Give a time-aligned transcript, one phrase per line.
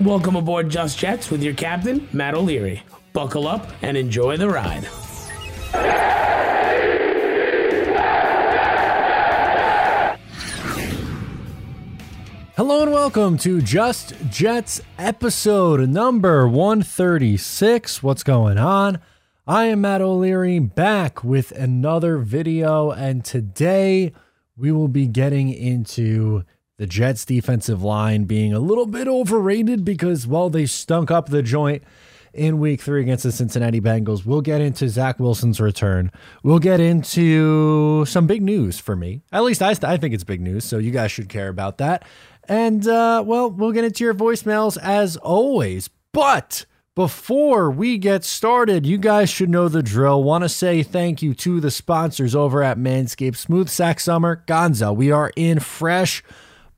[0.00, 2.82] Welcome aboard Just Jets with your captain, Matt O'Leary.
[3.12, 4.84] Buckle up and enjoy the ride.
[12.56, 18.02] Hello and welcome to Just Jets episode number 136.
[18.02, 19.00] What's going on?
[19.46, 24.14] I am Matt O'Leary back with another video, and today
[24.56, 26.44] we will be getting into
[26.80, 31.42] the Jets defensive line being a little bit overrated because, well, they stunk up the
[31.42, 31.82] joint
[32.32, 34.24] in week three against the Cincinnati Bengals.
[34.24, 36.10] We'll get into Zach Wilson's return.
[36.42, 39.20] We'll get into some big news for me.
[39.30, 42.06] At least I, I think it's big news, so you guys should care about that.
[42.48, 45.90] And, uh, well, we'll get into your voicemails as always.
[46.12, 50.24] But before we get started, you guys should know the drill.
[50.24, 54.96] Want to say thank you to the sponsors over at Manscaped Smooth Sack Summer Gonzo.
[54.96, 56.24] We are in fresh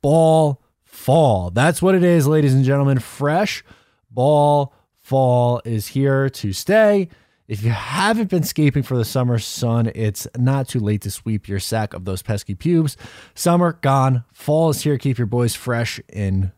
[0.02, 1.50] ball fall.
[1.50, 2.98] That's what it is, ladies and gentlemen.
[2.98, 3.64] Fresh
[4.10, 7.08] ball fall is here to stay.
[7.48, 11.48] If you haven't been scaping for the summer sun, it's not too late to sweep
[11.48, 12.96] your sack of those pesky pubes.
[13.34, 14.96] Summer gone, fall is here.
[14.96, 16.52] Keep your boys fresh and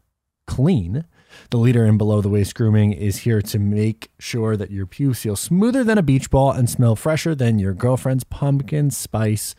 [0.47, 1.05] clean.
[1.51, 5.21] The leader in below the waist grooming is here to make sure that your pubes
[5.21, 9.55] feel smoother than a beach ball and smell fresher than your girlfriend's pumpkin spice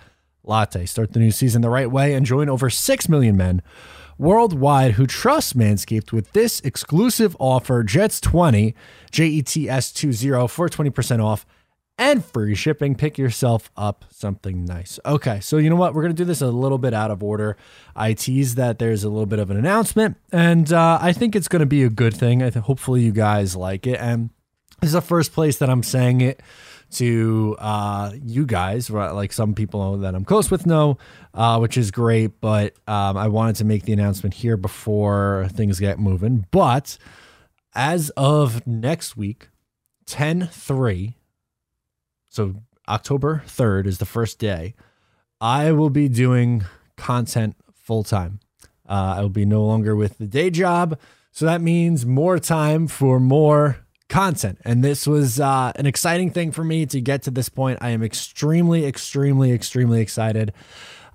[0.47, 0.85] latte.
[0.85, 3.61] Start the new season the right way and join over 6 million men
[4.17, 8.73] worldwide who trust Manscaped with this exclusive offer Jets20,
[9.11, 11.45] J E T S 20 for 20% off
[11.97, 12.95] and free shipping.
[12.95, 14.99] Pick yourself up something nice.
[15.05, 15.93] Okay, so you know what?
[15.93, 17.57] We're going to do this a little bit out of order.
[17.95, 21.47] I tease that there's a little bit of an announcement, and uh, I think it's
[21.47, 22.43] going to be a good thing.
[22.43, 23.99] I think hopefully you guys like it.
[23.99, 24.29] And
[24.81, 26.41] this is the first place that I'm saying it
[26.91, 30.97] to uh, you guys, like some people that I'm close with know,
[31.33, 32.39] uh, which is great.
[32.39, 36.45] But um, I wanted to make the announcement here before things get moving.
[36.51, 36.97] But
[37.73, 39.49] as of next week,
[40.05, 41.15] 10 3,
[42.29, 42.55] so
[42.87, 44.75] October 3rd is the first day,
[45.41, 46.63] I will be doing
[46.95, 48.39] content full time.
[48.87, 50.99] Uh, I will be no longer with the day job.
[51.31, 54.59] So that means more time for more content.
[54.63, 57.79] And this was uh, an exciting thing for me to get to this point.
[57.81, 60.53] I am extremely, extremely, extremely excited.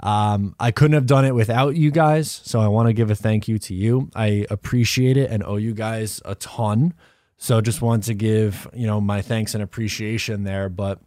[0.01, 2.31] Um, I couldn't have done it without you guys.
[2.31, 4.11] So I want to give a thank you to you.
[4.15, 6.95] I appreciate it and owe you guys a ton.
[7.37, 10.69] So just want to give, you know, my thanks and appreciation there.
[10.69, 11.01] But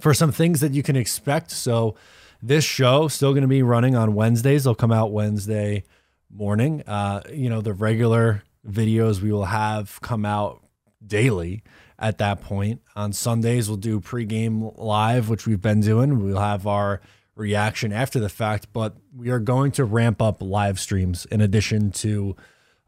[0.00, 1.50] for some things that you can expect.
[1.50, 1.94] So
[2.42, 4.64] this show still going to be running on Wednesdays.
[4.64, 5.84] They'll come out Wednesday
[6.30, 6.82] morning.
[6.86, 10.63] Uh, you know, the regular videos we will have come out
[11.06, 11.62] daily
[11.98, 12.80] at that point.
[12.96, 16.24] On Sundays, we'll do pregame live, which we've been doing.
[16.24, 17.00] We'll have our
[17.36, 21.90] reaction after the fact, but we are going to ramp up live streams in addition
[21.90, 22.36] to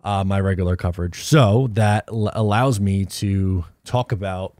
[0.05, 1.25] uh, my regular coverage.
[1.25, 4.57] So that allows me to talk about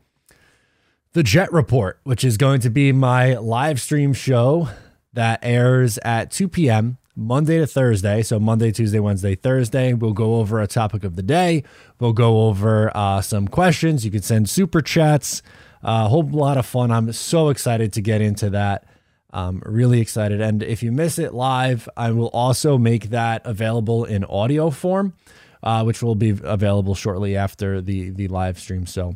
[1.13, 4.69] the Jet Report, which is going to be my live stream show
[5.13, 6.99] that airs at 2 p.m.
[7.17, 8.23] Monday to Thursday.
[8.23, 9.95] So Monday, Tuesday, Wednesday, Thursday.
[9.95, 11.65] We'll go over a topic of the day.
[11.99, 14.05] We'll go over uh, some questions.
[14.05, 15.43] You can send super chats.
[15.83, 16.91] A uh, whole lot of fun.
[16.91, 18.85] I'm so excited to get into that.
[19.33, 20.41] Um, really excited.
[20.41, 25.15] And if you miss it live, I will also make that available in audio form,
[25.63, 28.87] uh, which will be available shortly after the the live stream.
[28.87, 29.15] So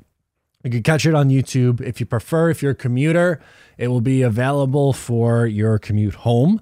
[0.63, 2.51] you can catch it on YouTube if you prefer.
[2.51, 3.41] If you're a commuter,
[3.79, 6.61] it will be available for your commute home.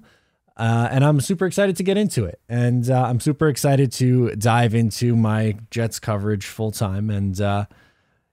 [0.59, 2.41] Uh, and I'm super excited to get into it.
[2.49, 7.09] And uh, I'm super excited to dive into my Jets coverage full time.
[7.09, 7.65] And uh,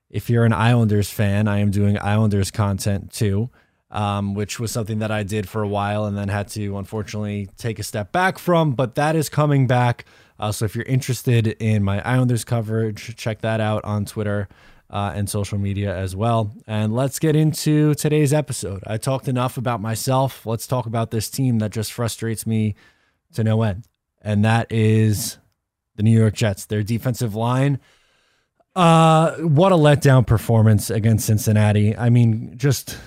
[0.09, 3.49] if you're an Islanders fan, I am doing Islanders content too,
[3.91, 7.47] um, which was something that I did for a while and then had to unfortunately
[7.55, 8.73] take a step back from.
[8.73, 10.03] But that is coming back.
[10.37, 14.49] Uh, so if you're interested in my Islanders coverage, check that out on Twitter
[14.89, 16.53] uh, and social media as well.
[16.65, 18.83] And let's get into today's episode.
[18.87, 20.45] I talked enough about myself.
[20.45, 22.75] Let's talk about this team that just frustrates me
[23.33, 23.87] to no end.
[24.21, 25.37] And that is
[25.95, 27.79] the New York Jets, their defensive line.
[28.75, 31.97] Uh, what a letdown performance against Cincinnati.
[31.97, 32.97] I mean, just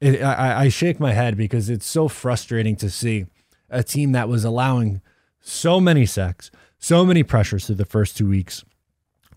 [0.00, 3.26] it, I, I shake my head because it's so frustrating to see
[3.70, 5.00] a team that was allowing
[5.40, 8.64] so many sacks, so many pressures through the first two weeks.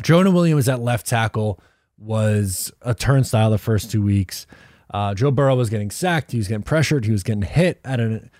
[0.01, 1.59] Jonah Williams at left tackle
[1.97, 4.45] was a turnstile the first two weeks.
[4.93, 6.31] Uh, Joe Burrow was getting sacked.
[6.31, 7.05] He was getting pressured.
[7.05, 8.31] He was getting hit at an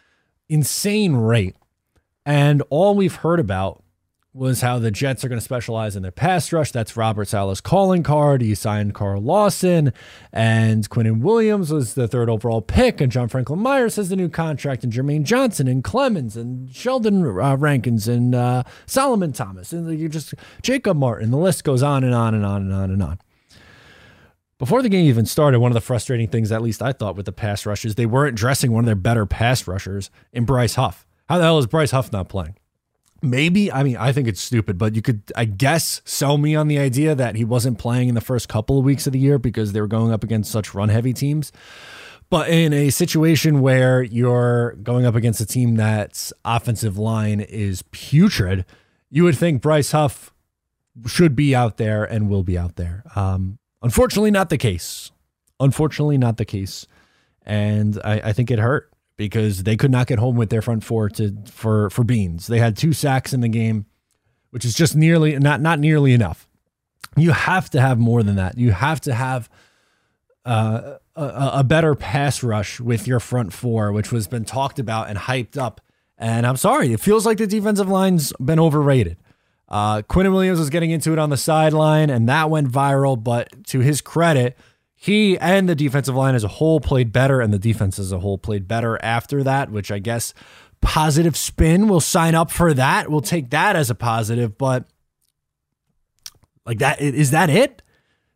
[0.47, 1.55] insane rate.
[2.25, 3.83] And all we've heard about
[4.37, 6.71] was how the Jets are going to specialize in their pass rush.
[6.71, 8.41] That's Robert Saleh's calling card.
[8.41, 9.91] He signed Carl Lawson,
[10.31, 14.29] and Quinnen Williams was the third overall pick, and John Franklin Myers has the new
[14.29, 19.99] contract, and Jermaine Johnson, and Clemons, and Sheldon uh, Rankins, and uh, Solomon Thomas, and
[19.99, 21.31] you just Jacob Martin.
[21.31, 23.19] The list goes on and on and on and on and on.
[24.59, 27.27] Before the game even started, one of the frustrating things, at least I thought, with
[27.27, 31.05] the pass rushes, they weren't dressing one of their better pass rushers in Bryce Huff.
[31.29, 32.55] How the hell is Bryce Huff not playing?
[33.21, 36.67] maybe i mean i think it's stupid but you could i guess sell me on
[36.67, 39.39] the idea that he wasn't playing in the first couple of weeks of the year
[39.39, 41.51] because they were going up against such run heavy teams
[42.29, 47.83] but in a situation where you're going up against a team that's offensive line is
[47.91, 48.65] putrid
[49.09, 50.33] you would think bryce huff
[51.05, 55.11] should be out there and will be out there um, unfortunately not the case
[55.59, 56.87] unfortunately not the case
[57.47, 60.83] and I, I think it hurt because they could not get home with their front
[60.83, 62.47] four to for for beans.
[62.47, 63.85] They had two sacks in the game,
[64.51, 66.47] which is just nearly not not nearly enough.
[67.15, 68.57] You have to have more than that.
[68.57, 69.49] You have to have
[70.45, 75.09] uh, a, a better pass rush with your front four, which was been talked about
[75.09, 75.81] and hyped up.
[76.17, 79.17] And I'm sorry, it feels like the defensive line's been overrated.
[79.69, 83.21] Uh, Quinnen Williams was getting into it on the sideline, and that went viral.
[83.21, 84.57] But to his credit,
[84.95, 88.19] he and the defensive line as a whole played better, and the defense as a
[88.19, 90.33] whole played better after that, which I guess
[90.81, 91.87] positive spin.
[91.87, 93.09] We'll sign up for that.
[93.09, 94.85] We'll take that as a positive, but
[96.65, 97.81] like that is that it?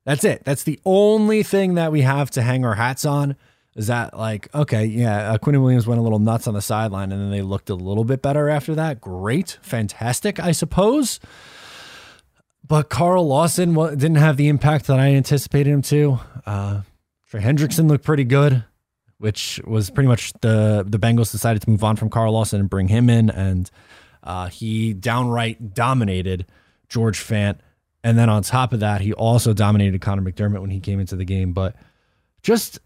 [0.06, 0.44] That's it.
[0.44, 3.36] That's the only thing that we have to hang our hats on.
[3.76, 4.86] Is that like okay?
[4.86, 7.70] Yeah, uh, Quinnen Williams went a little nuts on the sideline, and then they looked
[7.70, 9.00] a little bit better after that.
[9.00, 11.20] Great, fantastic, I suppose.
[12.68, 16.20] But Carl Lawson didn't have the impact that I anticipated him to.
[16.46, 16.82] Uh,
[17.30, 18.66] Trey Hendrickson looked pretty good,
[19.20, 22.70] which was pretty much the the Bengals decided to move on from Carl Lawson and
[22.70, 23.72] bring him in, and
[24.24, 26.46] uh, he downright dominated
[26.90, 27.60] George Fant.
[28.04, 31.16] And then on top of that, he also dominated Conor McDermott when he came into
[31.16, 31.54] the game.
[31.54, 31.76] But
[32.42, 32.80] just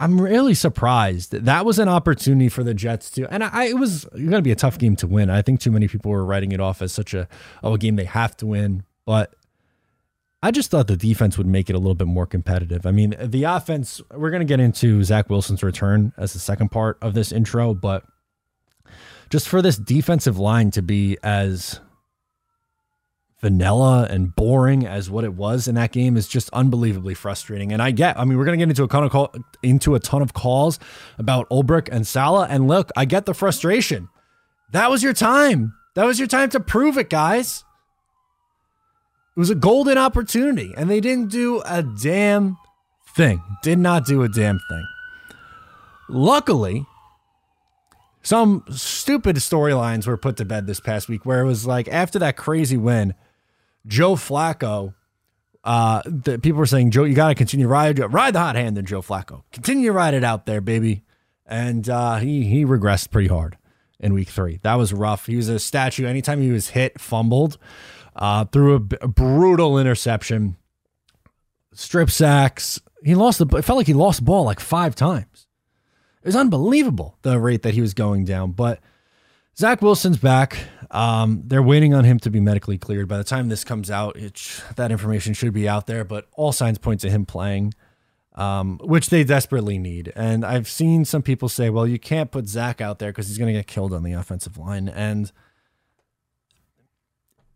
[0.00, 1.32] I'm really surprised.
[1.32, 4.52] That was an opportunity for the Jets to, and I, it was going to be
[4.52, 5.28] a tough game to win.
[5.28, 7.28] I think too many people were writing it off as such a
[7.62, 9.34] oh a game they have to win, but
[10.40, 12.86] I just thought the defense would make it a little bit more competitive.
[12.86, 14.00] I mean, the offense.
[14.14, 17.74] We're going to get into Zach Wilson's return as the second part of this intro,
[17.74, 18.04] but
[19.30, 21.80] just for this defensive line to be as
[23.40, 27.72] vanilla and boring as what it was in that game is just unbelievably frustrating.
[27.72, 30.00] And I get, I mean, we're gonna get into a ton of call, into a
[30.00, 30.78] ton of calls
[31.18, 32.48] about Ulbrich and Saleh.
[32.50, 34.08] And look, I get the frustration.
[34.72, 35.74] That was your time.
[35.94, 37.64] That was your time to prove it, guys.
[39.36, 42.56] It was a golden opportunity, and they didn't do a damn
[43.14, 43.40] thing.
[43.62, 44.86] Did not do a damn thing.
[46.08, 46.86] Luckily,
[48.22, 52.18] some stupid storylines were put to bed this past week where it was like after
[52.18, 53.14] that crazy win,
[53.88, 54.94] Joe Flacco.
[55.64, 58.78] Uh, the people were saying, Joe, you got to continue ride ride the hot hand,
[58.78, 61.02] and Joe Flacco continue to ride it out there, baby.
[61.44, 63.58] And uh, he he regressed pretty hard
[63.98, 64.60] in week three.
[64.62, 65.26] That was rough.
[65.26, 66.06] He was a statue.
[66.06, 67.58] Anytime he was hit, fumbled,
[68.14, 70.56] uh, threw a, a brutal interception,
[71.72, 72.80] strip sacks.
[73.02, 73.46] He lost the.
[73.56, 75.48] It felt like he lost ball like five times.
[76.22, 78.52] It was unbelievable the rate that he was going down.
[78.52, 78.80] But
[79.58, 80.56] Zach Wilson's back.
[80.92, 83.08] Um, they're waiting on him to be medically cleared.
[83.08, 86.52] By the time this comes out, it, that information should be out there, but all
[86.52, 87.74] signs point to him playing,
[88.36, 90.12] um, which they desperately need.
[90.14, 93.36] And I've seen some people say, well, you can't put Zach out there because he's
[93.36, 94.88] going to get killed on the offensive line.
[94.88, 95.32] And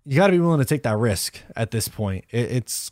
[0.05, 2.25] you got to be willing to take that risk at this point.
[2.31, 2.91] It, it's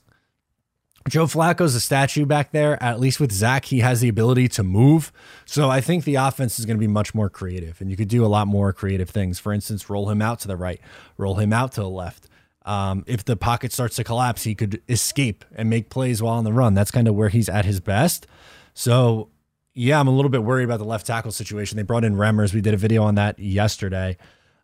[1.08, 2.80] Joe Flacco's a statue back there.
[2.82, 5.12] At least with Zach, he has the ability to move.
[5.46, 8.08] So I think the offense is going to be much more creative, and you could
[8.08, 9.38] do a lot more creative things.
[9.38, 10.80] For instance, roll him out to the right,
[11.16, 12.28] roll him out to the left.
[12.66, 16.44] Um, if the pocket starts to collapse, he could escape and make plays while on
[16.44, 16.74] the run.
[16.74, 18.26] That's kind of where he's at his best.
[18.74, 19.30] So,
[19.72, 21.76] yeah, I'm a little bit worried about the left tackle situation.
[21.76, 22.52] They brought in Remmers.
[22.52, 24.18] We did a video on that yesterday.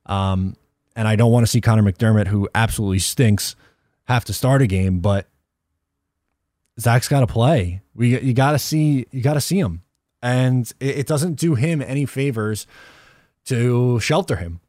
[0.04, 0.56] Um,
[0.94, 3.56] and I don't want to see Conor McDermott, who absolutely stinks,
[4.04, 5.26] have to start a game, but
[6.80, 7.83] Zach's got to play.
[7.95, 9.83] We you got to see you got to see him,
[10.23, 12.66] and it, it doesn't do him any favors
[13.47, 14.61] to shelter him.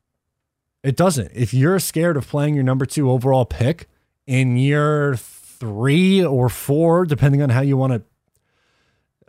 [0.84, 1.32] It doesn't.
[1.34, 3.88] If you're scared of playing your number two overall pick
[4.26, 7.94] in year three or four, depending on how you want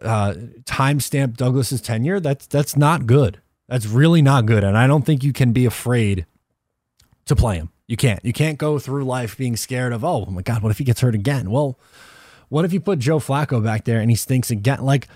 [0.01, 3.41] to uh, timestamp Douglas's tenure, that's that's not good.
[3.67, 6.27] That's really not good, and I don't think you can be afraid
[7.27, 7.71] to play him.
[7.87, 8.25] You can't.
[8.25, 11.01] You can't go through life being scared of, oh my God, what if he gets
[11.01, 11.51] hurt again?
[11.51, 11.79] Well,
[12.49, 14.83] what if you put Joe Flacco back there and he stinks again?
[14.83, 15.09] Like,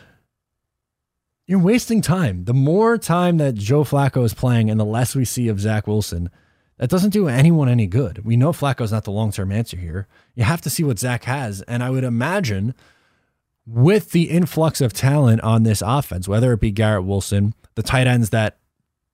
[1.47, 2.45] you're wasting time.
[2.45, 5.87] The more time that Joe Flacco is playing and the less we see of Zach
[5.87, 6.31] Wilson,
[6.79, 8.25] That doesn't do anyone any good.
[8.25, 10.07] We know Flacco's not the long term answer here.
[10.35, 11.63] You have to see what Zach has.
[11.63, 12.75] And I would imagine
[13.67, 18.07] with the influx of talent on this offense, whether it be Garrett Wilson, the tight
[18.07, 18.59] ends that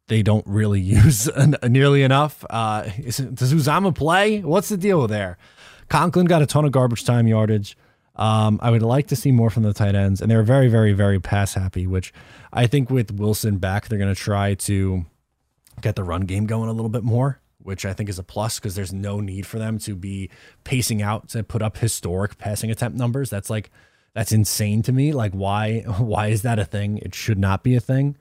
[0.08, 1.28] they don't really use
[1.62, 2.44] nearly enough.
[2.48, 4.40] Uh, is, does Uzomah play?
[4.40, 5.38] What's the deal there?
[5.88, 7.76] Conklin got a ton of garbage time yardage.
[8.18, 10.92] Um, I would like to see more from the tight ends, and they're very, very,
[10.92, 11.86] very pass happy.
[11.86, 12.12] Which
[12.52, 15.06] I think with Wilson back, they're going to try to
[15.80, 18.58] get the run game going a little bit more, which I think is a plus
[18.58, 20.30] because there's no need for them to be
[20.64, 23.30] pacing out to put up historic passing attempt numbers.
[23.30, 23.70] That's like
[24.14, 25.12] that's insane to me.
[25.12, 26.98] Like why why is that a thing?
[26.98, 28.16] It should not be a thing.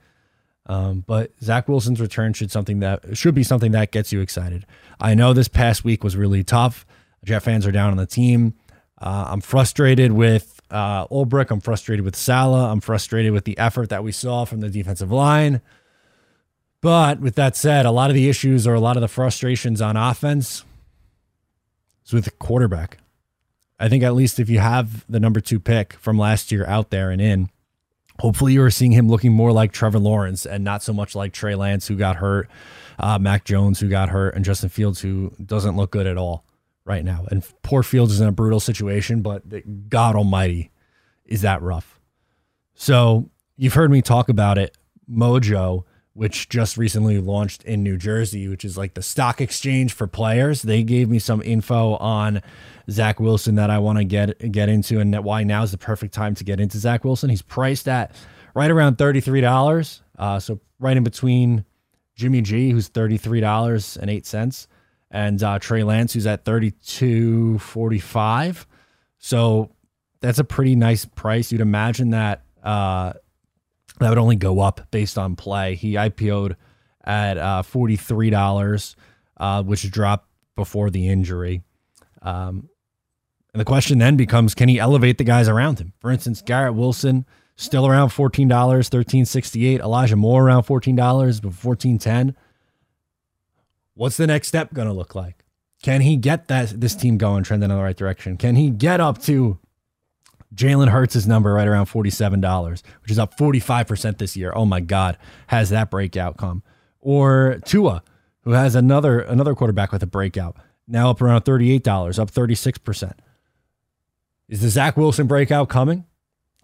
[0.66, 4.66] Um, but Zach Wilson's return should something that should be something that gets you excited.
[5.00, 6.86] I know this past week was really tough.
[7.24, 8.54] Jet fans are down on the team.
[9.00, 11.50] Uh, I'm frustrated with uh, Ulbrich.
[11.50, 12.70] I'm frustrated with Saleh.
[12.70, 15.60] I'm frustrated with the effort that we saw from the defensive line.
[16.80, 19.80] But with that said, a lot of the issues or a lot of the frustrations
[19.80, 20.64] on offense
[22.06, 22.98] is with the quarterback.
[23.80, 26.90] I think at least if you have the number two pick from last year out
[26.90, 27.50] there and in,
[28.20, 31.32] hopefully you are seeing him looking more like Trevor Lawrence and not so much like
[31.32, 32.48] Trey Lance, who got hurt,
[32.98, 36.44] uh, Mac Jones, who got hurt, and Justin Fields, who doesn't look good at all
[36.88, 37.26] right now.
[37.30, 39.42] And poor Fields is in a brutal situation, but
[39.88, 40.70] God Almighty,
[41.26, 42.00] is that rough?
[42.74, 44.76] So you've heard me talk about it.
[45.10, 50.06] Mojo, which just recently launched in New Jersey, which is like the stock exchange for
[50.06, 50.62] players.
[50.62, 52.42] They gave me some info on
[52.90, 56.14] Zach Wilson that I want to get get into, and why now is the perfect
[56.14, 57.30] time to get into Zach Wilson.
[57.30, 58.14] He's priced at
[58.54, 61.64] right around thirty three dollars, uh, so right in between
[62.16, 64.66] Jimmy G, who's thirty three dollars and eight cents,
[65.10, 68.66] and uh, Trey Lance, who's at thirty two forty five.
[69.18, 69.70] So
[70.20, 71.50] that's a pretty nice price.
[71.50, 73.12] You'd imagine that uh,
[74.00, 75.74] that would only go up based on play.
[75.74, 76.56] He IPO'd
[77.04, 78.96] at uh, forty three dollars,
[79.36, 81.62] uh, which dropped before the injury.
[82.22, 82.68] Um,
[83.54, 85.92] and the question then becomes can he elevate the guys around him?
[86.00, 87.24] For instance, Garrett Wilson
[87.56, 92.36] still around $14, 1368, Elijah Moore around $14, but 1410.
[93.98, 95.44] What's the next step going to look like?
[95.82, 98.36] Can he get that this team going, trending in the right direction?
[98.36, 99.58] Can he get up to
[100.54, 104.52] Jalen Hurts' number right around $47, which is up 45% this year?
[104.54, 106.62] Oh my God, has that breakout come?
[107.00, 108.04] Or Tua,
[108.42, 113.12] who has another another quarterback with a breakout, now up around $38, up 36%.
[114.48, 116.04] Is the Zach Wilson breakout coming?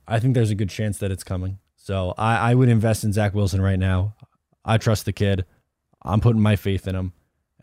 [0.06, 1.58] I think there's a good chance that it's coming.
[1.74, 4.14] So I, I would invest in Zach Wilson right now.
[4.64, 5.44] I trust the kid.
[6.00, 7.12] I'm putting my faith in him.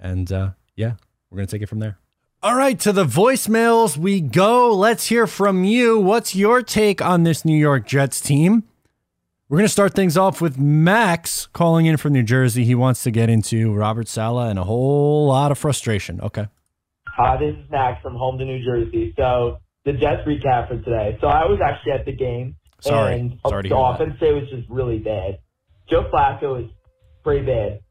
[0.01, 0.93] And uh, yeah,
[1.29, 1.97] we're going to take it from there.
[2.43, 4.73] All right, to the voicemails we go.
[4.75, 5.99] Let's hear from you.
[5.99, 8.63] What's your take on this New York Jets team?
[9.47, 12.63] We're going to start things off with Max calling in from New Jersey.
[12.63, 16.19] He wants to get into Robert Saleh and a whole lot of frustration.
[16.21, 16.47] Okay.
[17.17, 19.13] Hi, this is Max from home to New Jersey.
[19.17, 21.17] So the Jets recap for today.
[21.21, 22.55] So I was actually at the game.
[22.79, 23.19] Sorry.
[23.19, 25.39] And Sorry the offense today was just really bad.
[25.89, 26.69] Joe Flacco was
[27.23, 27.81] pretty bad.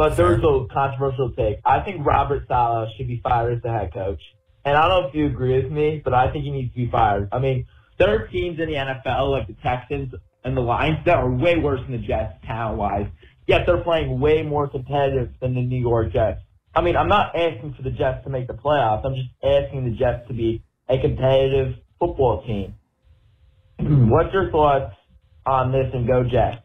[0.00, 1.58] But there was a controversial take.
[1.62, 4.22] I think Robert Saleh should be fired as the head coach.
[4.64, 6.76] And I don't know if you agree with me, but I think he needs to
[6.86, 7.28] be fired.
[7.32, 7.66] I mean,
[7.98, 11.58] there are teams in the NFL like the Texans and the Lions that are way
[11.58, 13.08] worse than the Jets talent wise.
[13.46, 16.40] Yet they're playing way more competitive than the New York Jets.
[16.74, 19.04] I mean, I'm not asking for the Jets to make the playoffs.
[19.04, 22.74] I'm just asking the Jets to be a competitive football team.
[24.08, 24.94] What's your thoughts
[25.44, 26.64] on this and go Jets?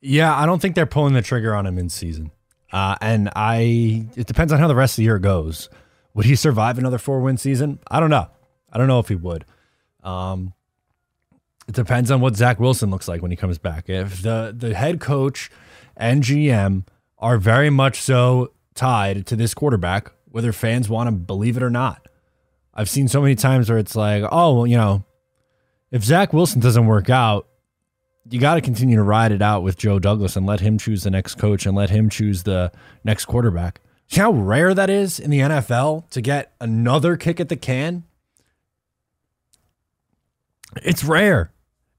[0.00, 2.32] Yeah, I don't think they're pulling the trigger on him in season.
[2.72, 5.68] Uh, and I, it depends on how the rest of the year goes.
[6.14, 7.78] Would he survive another four win season?
[7.90, 8.28] I don't know.
[8.72, 9.44] I don't know if he would.
[10.02, 10.54] Um,
[11.68, 13.88] it depends on what Zach Wilson looks like when he comes back.
[13.88, 15.50] If the the head coach
[15.96, 16.84] and GM
[17.18, 21.70] are very much so tied to this quarterback, whether fans want to believe it or
[21.70, 22.06] not,
[22.72, 25.04] I've seen so many times where it's like, oh, well, you know,
[25.90, 27.48] if Zach Wilson doesn't work out,
[28.30, 31.02] you got to continue to ride it out with Joe Douglas and let him choose
[31.04, 32.72] the next coach and let him choose the
[33.04, 33.80] next quarterback.
[34.08, 38.04] See how rare that is in the NFL to get another kick at the can?
[40.82, 41.52] It's rare.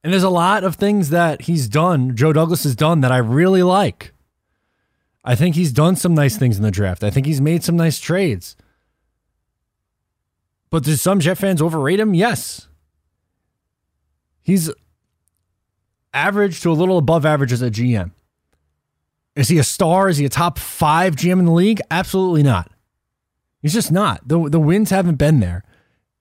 [0.04, 3.18] And there's a lot of things that he's done, Joe Douglas has done that I
[3.18, 4.14] really like.
[5.26, 7.04] I think he's done some nice things in the draft.
[7.04, 8.56] I think he's made some nice trades.
[10.70, 12.14] But do some Jet fans overrate him?
[12.14, 12.68] Yes.
[14.42, 14.72] He's
[16.18, 18.12] average to a little above average as a GM.
[19.36, 20.10] Is he a star?
[20.10, 21.80] Is he a top five GM in the league?
[21.92, 22.72] Absolutely not.
[23.62, 24.28] He's just not.
[24.28, 25.64] The, the wins haven't been there.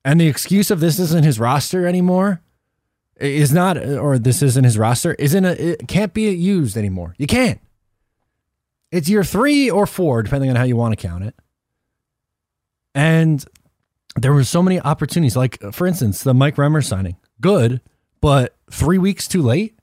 [0.05, 2.43] And the excuse of this isn't his roster anymore
[3.19, 7.15] is not, or this isn't his roster, isn't a, it can't be used anymore.
[7.17, 7.61] You can't.
[8.93, 11.35] It's year three or four, depending on how you want to count it.
[12.95, 13.45] And
[14.15, 15.37] there were so many opportunities.
[15.37, 17.17] Like, for instance, the Mike Remmer signing.
[17.41, 17.81] Good,
[18.21, 19.76] but three weeks too late.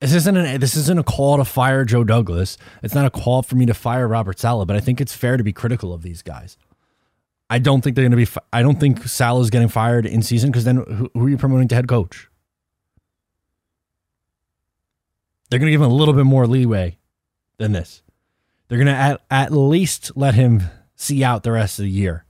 [0.00, 2.56] This isn't an, this isn't a call to fire Joe Douglas.
[2.82, 5.36] It's not a call for me to fire Robert Saleh, but I think it's fair
[5.36, 6.56] to be critical of these guys.
[7.50, 8.40] I don't think they're going to be.
[8.52, 11.38] I don't think Saleh is getting fired in season because then who, who, are you
[11.38, 12.28] promoting to head coach?
[15.50, 16.98] They're going to give him a little bit more leeway
[17.56, 18.02] than this.
[18.68, 20.62] They're going to at, at least let him
[20.94, 22.24] see out the rest of the year.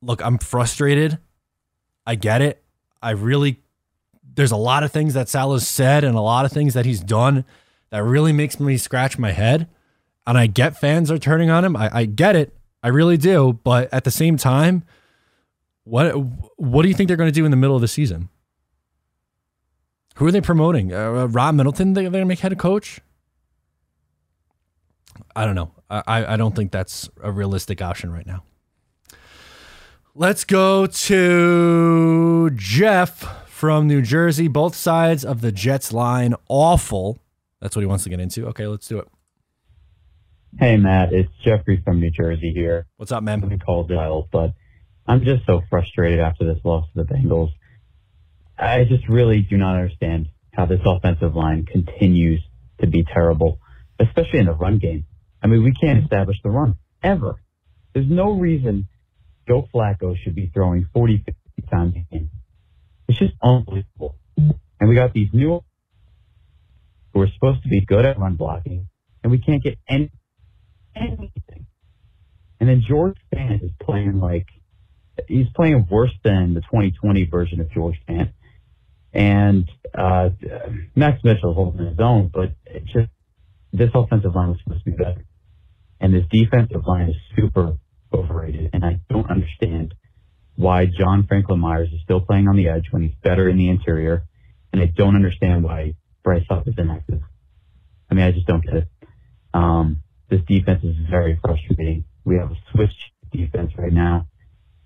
[0.00, 1.18] Look, I'm frustrated.
[2.06, 2.62] I get it.
[3.02, 3.60] I really
[4.36, 7.00] there's a lot of things that Saleh's said and a lot of things that he's
[7.00, 7.44] done
[7.90, 9.68] that really makes me scratch my head.
[10.26, 11.76] And I get fans are turning on him.
[11.76, 12.54] I, I get it.
[12.82, 13.58] I really do.
[13.64, 14.84] But at the same time,
[15.84, 16.10] what
[16.56, 18.28] what do you think they're going to do in the middle of the season?
[20.16, 20.92] Who are they promoting?
[20.92, 21.92] Uh, uh Rob Middleton?
[21.92, 23.00] They're going to make head coach?
[25.34, 25.72] I don't know.
[25.88, 28.42] I, I don't think that's a realistic option right now.
[30.14, 34.48] Let's go to Jeff from New Jersey.
[34.48, 37.18] Both sides of the Jets line awful.
[37.58, 38.46] That's what he wants to get into.
[38.48, 39.08] Okay, let's do it.
[40.58, 41.14] Hey, Matt.
[41.14, 42.86] It's Jeffrey from New Jersey here.
[42.98, 43.48] What's up, man?
[43.48, 44.52] We called Giles, but
[45.06, 47.48] I'm just so frustrated after this loss to the Bengals.
[48.58, 52.42] I just really do not understand how this offensive line continues
[52.80, 53.58] to be terrible,
[53.98, 55.06] especially in the run game.
[55.42, 57.36] I mean, we can't establish the run ever.
[57.94, 58.88] There's no reason
[59.48, 61.34] Joe Flacco should be throwing 40, 50
[61.70, 62.30] times a game.
[63.08, 64.16] It's just unbelievable.
[64.36, 65.62] And we got these new
[67.12, 68.88] who are supposed to be good at run blocking,
[69.22, 70.10] and we can't get any
[70.94, 71.66] anything.
[72.60, 74.46] And then George Fant is playing like
[75.28, 78.32] he's playing worse than the 2020 version of George Fant.
[79.12, 80.30] And uh,
[80.94, 83.08] Max Mitchell is holding his own, but it's just
[83.72, 85.24] this offensive line was supposed to be better.
[86.00, 87.78] And this defensive line is super
[88.12, 89.94] overrated, and I don't understand
[90.56, 93.68] why John Franklin Myers is still playing on the edge when he's better in the
[93.68, 94.24] interior,
[94.72, 95.94] and I don't understand why
[96.24, 97.20] Bryce Huff is inactive.
[98.10, 98.88] I mean, I just don't get it.
[99.52, 102.04] Um, this defense is very frustrating.
[102.24, 102.90] We have a switch
[103.30, 104.26] defense right now.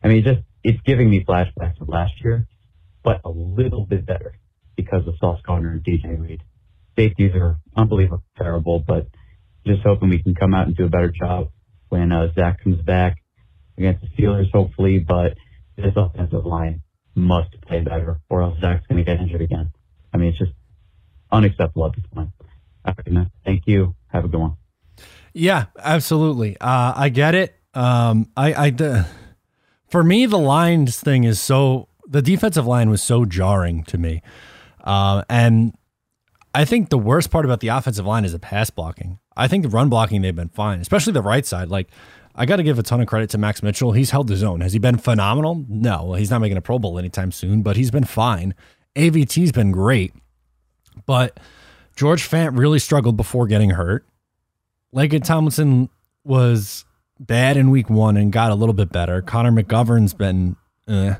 [0.02, 2.46] I mean, just it's giving me flashbacks of last year,
[3.02, 4.35] but a little bit better
[4.76, 6.42] because of Sauce Gardner and DJ Reed.
[6.96, 9.06] Safeties are unbelievably terrible, but
[9.66, 11.50] just hoping we can come out and do a better job
[11.88, 13.16] when uh, Zach comes back
[13.78, 14.98] against the Steelers, hopefully.
[14.98, 15.37] But
[15.76, 16.83] this offensive line
[17.14, 19.70] must play better, or else Zach's going to get injured again.
[20.12, 20.52] I mean, it's just
[21.30, 22.30] unacceptable at this point.
[23.44, 23.94] Thank you.
[24.09, 24.56] Have a good one.
[25.33, 26.56] Yeah, absolutely.
[26.61, 27.54] Uh, I get it.
[27.74, 29.04] Um, I, I,
[29.88, 31.88] for me, the lines thing is so.
[32.06, 34.20] The defensive line was so jarring to me,
[34.83, 35.72] uh, and
[36.52, 39.20] I think the worst part about the offensive line is the pass blocking.
[39.37, 41.68] I think the run blocking they've been fine, especially the right side.
[41.68, 41.88] Like
[42.34, 43.92] I got to give a ton of credit to Max Mitchell.
[43.92, 44.60] He's held his own.
[44.60, 45.64] Has he been phenomenal?
[45.68, 48.54] No, he's not making a Pro Bowl anytime soon, but he's been fine.
[48.96, 50.14] AVT's been great,
[51.06, 51.38] but
[51.96, 54.06] George Fant really struggled before getting hurt.
[54.94, 55.88] Laken Tomlinson
[56.24, 56.84] was
[57.18, 59.22] bad in week one and got a little bit better.
[59.22, 60.56] Connor McGovern's been,
[60.88, 61.16] eh.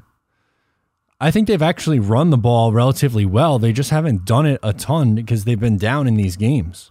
[1.21, 3.59] I think they've actually run the ball relatively well.
[3.59, 6.91] They just haven't done it a ton because they've been down in these games.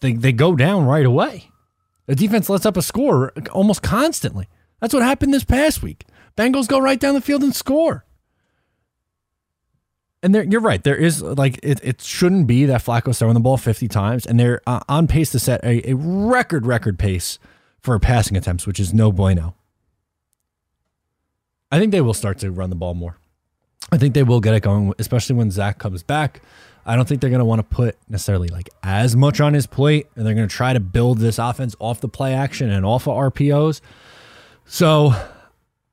[0.00, 1.49] They, they go down right away.
[2.10, 4.48] The defense lets up a score almost constantly.
[4.80, 6.06] That's what happened this past week.
[6.36, 8.04] Bengals go right down the field and score.
[10.20, 10.82] And there, you're right.
[10.82, 14.40] There is like it, it shouldn't be that Flacco's throwing the ball 50 times, and
[14.40, 17.38] they're uh, on pace to set a, a record record pace
[17.78, 19.54] for passing attempts, which is no bueno.
[21.70, 23.18] I think they will start to run the ball more.
[23.92, 26.42] I think they will get it going, especially when Zach comes back.
[26.90, 29.64] I don't think they're going to want to put necessarily like as much on his
[29.68, 32.84] plate, and they're going to try to build this offense off the play action and
[32.84, 33.80] off of RPOs.
[34.64, 35.14] So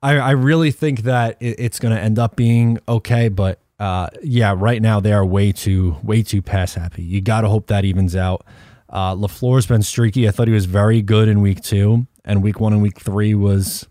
[0.02, 4.08] I, I really think that it, it's going to end up being okay, but uh,
[4.24, 7.04] yeah, right now they are way too way too pass happy.
[7.04, 8.44] You got to hope that evens out.
[8.88, 10.26] Uh, LaFleur's been streaky.
[10.26, 13.36] I thought he was very good in week two, and week one and week three
[13.36, 13.86] was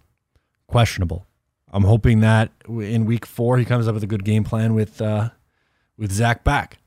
[0.67, 1.26] questionable.
[1.72, 5.02] I'm hoping that in week four he comes up with a good game plan with
[5.02, 5.30] uh,
[5.98, 6.80] with Zach back.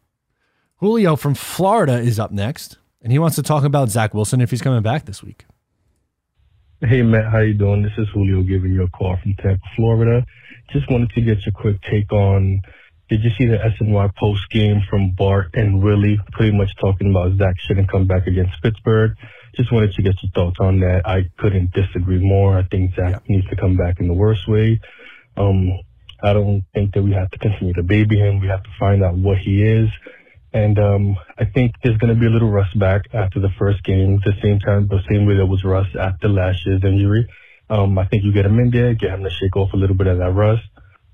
[0.80, 4.50] Julio from Florida is up next, and he wants to talk about Zach Wilson if
[4.50, 5.44] he's coming back this week.
[6.80, 7.82] Hey Matt, how you doing?
[7.82, 10.24] This is Julio giving you a call from Tampa, Florida.
[10.72, 12.62] Just wanted to get your quick take on.
[13.10, 17.36] Did you see the SNY post game from Bart and Willie, pretty much talking about
[17.36, 19.12] Zach shouldn't come back against Pittsburgh?
[19.56, 21.02] Just wanted to get your thoughts on that.
[21.04, 22.56] I couldn't disagree more.
[22.56, 23.36] I think Zach yeah.
[23.36, 24.80] needs to come back in the worst way.
[25.36, 25.78] Um,
[26.22, 28.40] I don't think that we have to continue to baby him.
[28.40, 29.90] We have to find out what he is.
[30.52, 33.84] And um, I think there's going to be a little rust back after the first
[33.84, 37.28] game, the same time, the same way there was rust after last year's injury.
[37.68, 39.96] Um, I think you get him in there, get him to shake off a little
[39.96, 40.62] bit of that rust.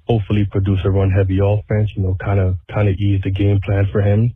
[0.08, 1.90] Hopefully, produce a run heavy offense.
[1.96, 4.34] You know, kind of kind of ease the game plan for him,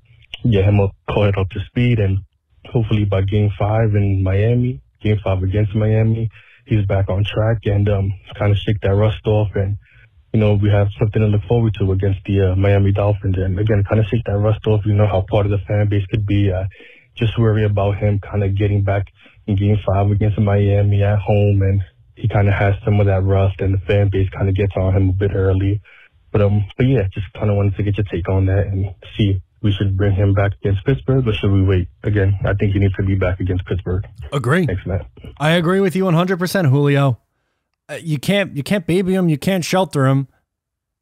[0.51, 2.19] get him up, call it up to speed, and
[2.67, 6.29] hopefully by game five in Miami, game five against Miami,
[6.67, 9.79] he's back on track and um, kind of shake that rust off and
[10.33, 13.37] you know, we have something to look forward to against the uh, Miami Dolphins.
[13.37, 14.87] And again, kind of shake that rust off.
[14.87, 16.53] You know how part of the fan base could be.
[16.53, 16.65] Uh,
[17.17, 19.07] just worry about him kind of getting back
[19.47, 21.63] in game five against Miami at home.
[21.63, 21.83] And
[22.15, 24.73] he kind of has some of that rust and the fan base kind of gets
[24.77, 25.81] on him a bit early.
[26.33, 28.95] But, um, but yeah, just kind of wanted to get your take on that and
[29.19, 31.89] see we should bring him back against Pittsburgh, or should we wait?
[32.03, 34.07] Again, I think he needs to be back against Pittsburgh.
[34.33, 34.65] Agree.
[34.67, 35.07] Thanks, Matt.
[35.39, 37.19] I agree with you 100%, Julio.
[37.91, 40.29] Uh, you can't you can't baby them, you can't shelter them,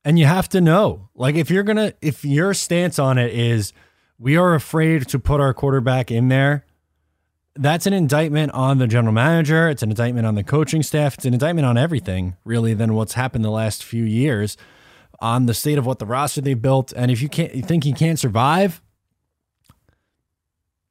[0.05, 1.11] and you have to know.
[1.15, 3.75] Like if you're gonna if your stance on it is
[4.19, 6.65] we are afraid to put our quarterback in there,
[7.55, 9.69] that's an indictment on the general manager.
[9.69, 11.15] It's an indictment on the coaching staff.
[11.15, 14.57] It's an indictment on everything really than what's happened the last few years
[15.21, 16.93] on the state of what the roster they built.
[16.97, 18.81] And if you can't you think he can't survive,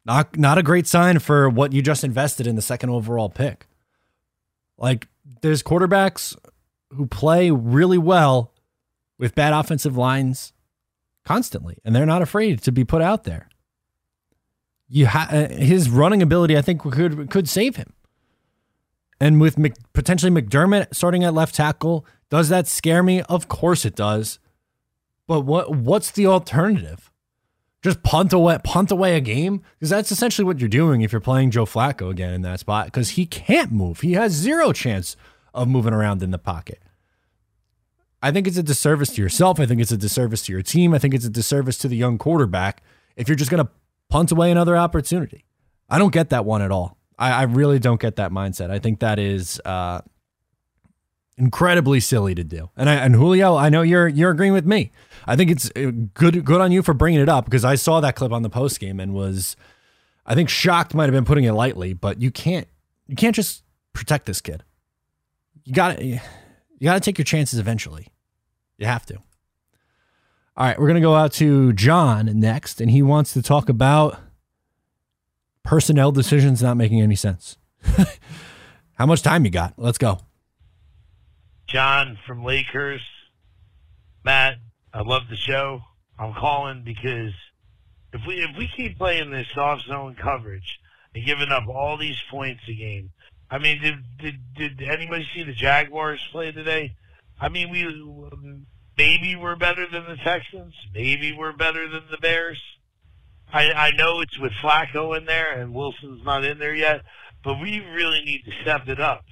[0.06, 3.66] not not a great sign for what you just invested in the second overall pick.
[4.78, 5.08] Like
[5.42, 6.36] there's quarterbacks
[6.92, 8.54] who play really well
[9.18, 10.54] with bad offensive lines
[11.26, 13.50] constantly, and they're not afraid to be put out there.
[14.88, 17.94] You ha- uh, his running ability, I think, could could save him.
[19.20, 23.22] And with Mc- potentially McDermott starting at left tackle, does that scare me?
[23.24, 24.40] Of course it does.
[25.28, 27.12] But what what's the alternative?
[27.84, 31.22] Just punt away punt away a game because that's essentially what you're doing if you're
[31.22, 34.02] playing Joe Flacco again in that spot because he can't move.
[34.02, 35.16] He has zero chance
[35.54, 36.82] of moving around in the pocket.
[38.22, 39.60] I think it's a disservice to yourself.
[39.60, 40.94] I think it's a disservice to your team.
[40.94, 42.82] I think it's a disservice to the young quarterback
[43.16, 43.72] if you're just going to
[44.10, 45.46] punt away another opportunity.
[45.90, 46.98] I don't get that one at all.
[47.20, 48.72] I, I really don't get that mindset.
[48.72, 50.02] I think that is uh,
[51.38, 52.70] incredibly silly to do.
[52.76, 54.92] And I, and Julio, I know you're you're agreeing with me.
[55.28, 58.00] I think it's uh, good good on you for bringing it up because I saw
[58.00, 59.56] that clip on the post game and was,
[60.26, 62.68] I think shocked might have been putting it lightly, but you can't
[63.08, 63.63] you can't just
[63.94, 64.63] protect this kid.
[65.66, 66.20] You got to you
[66.84, 68.08] got to take your chances eventually.
[68.78, 69.16] You have to.
[70.56, 74.20] All right, we're gonna go out to John next, and he wants to talk about
[75.63, 77.58] personnel decisions not making any sense.
[78.94, 79.74] How much time you got?
[79.78, 80.20] Let's go.
[81.68, 83.02] John from Lakers.
[84.24, 84.58] Matt,
[84.98, 85.82] I love the show.
[86.18, 87.32] I'm calling because
[88.14, 90.80] if we if we keep playing this soft zone coverage
[91.14, 93.12] and giving up all these points a game,
[93.52, 96.96] I mean, did did, did anybody see the Jaguars play today?
[97.40, 97.84] I mean, we
[98.98, 102.60] maybe we're better than the Texans, maybe we're better than the Bears.
[103.54, 107.02] I I know it's with Flacco in there and Wilson's not in there yet,
[107.44, 109.26] but we really need to step it up,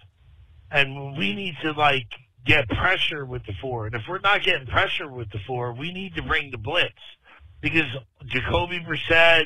[0.69, 2.05] and we need to like
[2.45, 3.87] get pressure with the four.
[3.87, 6.93] And if we're not getting pressure with the four, we need to bring the blitz
[7.61, 7.87] because
[8.25, 9.45] Jacoby Brissett,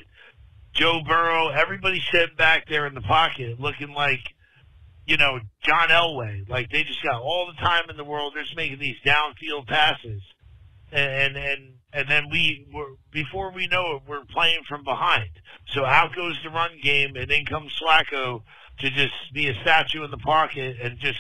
[0.74, 4.20] Joe Burrow, everybody's sitting back there in the pocket looking like,
[5.06, 6.48] you know, John Elway.
[6.50, 8.34] Like they just got all the time in the world.
[8.36, 10.22] They're just making these downfield passes,
[10.92, 15.30] and and and then we were before we know it, we're playing from behind.
[15.70, 18.44] So out goes the run game, and then comes Flacco
[18.80, 21.20] to just be a statue in the pocket and just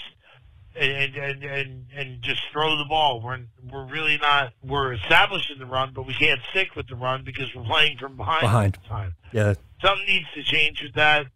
[0.75, 3.21] and and and and just throw the ball.
[3.21, 3.39] We're
[3.71, 7.53] we're really not we're establishing the run, but we can't stick with the run because
[7.55, 8.41] we're playing from behind.
[8.41, 8.77] Behind.
[8.87, 9.15] Time.
[9.31, 9.53] Yeah.
[9.81, 11.27] Something needs to change with that.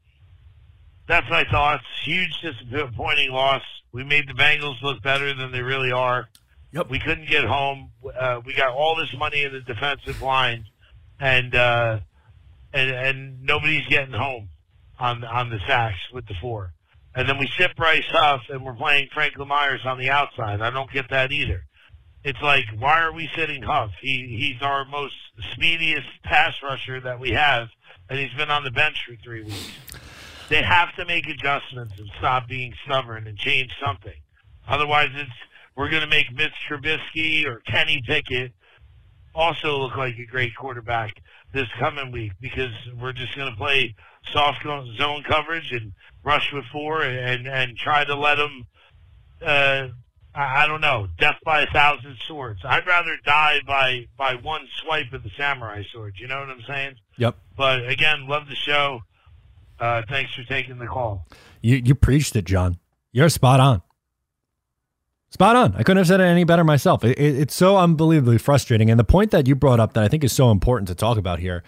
[1.07, 1.83] That's my thoughts.
[2.05, 3.61] Huge disappointing loss.
[3.91, 6.27] We made the Bengals look better than they really are.
[6.71, 6.89] Yep.
[6.89, 7.91] We couldn't get home.
[8.17, 10.65] Uh, we got all this money in the defensive line,
[11.19, 11.99] and uh,
[12.73, 14.49] and and nobody's getting home
[14.99, 16.73] on on the sacks with the four.
[17.15, 20.61] And then we sit Bryce Huff and we're playing Franklin Myers on the outside.
[20.61, 21.63] I don't get that either.
[22.23, 23.91] It's like, why are we sitting Huff?
[24.01, 25.15] He he's our most
[25.51, 27.67] speediest pass rusher that we have,
[28.09, 29.71] and he's been on the bench for three weeks.
[30.49, 34.15] They have to make adjustments and stop being stubborn and change something.
[34.67, 35.31] Otherwise, it's
[35.75, 38.53] we're going to make Mitch Trubisky or Kenny Pickett
[39.35, 41.15] also look like a great quarterback
[41.53, 42.71] this coming week because
[43.01, 43.95] we're just going to play
[44.31, 48.67] soft zone coverage and rush with four and and try to let them.
[49.41, 49.87] Uh,
[50.35, 52.61] I, don't know, death by a thousand swords.
[52.65, 56.15] I'd rather die by by one swipe of the samurai sword.
[56.17, 56.95] You know what I'm saying?
[57.17, 57.37] Yep.
[57.55, 59.01] But again, love the show.
[59.79, 61.27] Uh, thanks for taking the call.
[61.61, 62.79] You you preached it, John.
[63.11, 63.83] You're spot on.
[65.29, 65.75] Spot on.
[65.75, 67.03] I couldn't have said it any better myself.
[67.03, 68.91] It, it, it's so unbelievably frustrating.
[68.91, 71.17] And the point that you brought up that I think is so important to talk
[71.17, 71.63] about here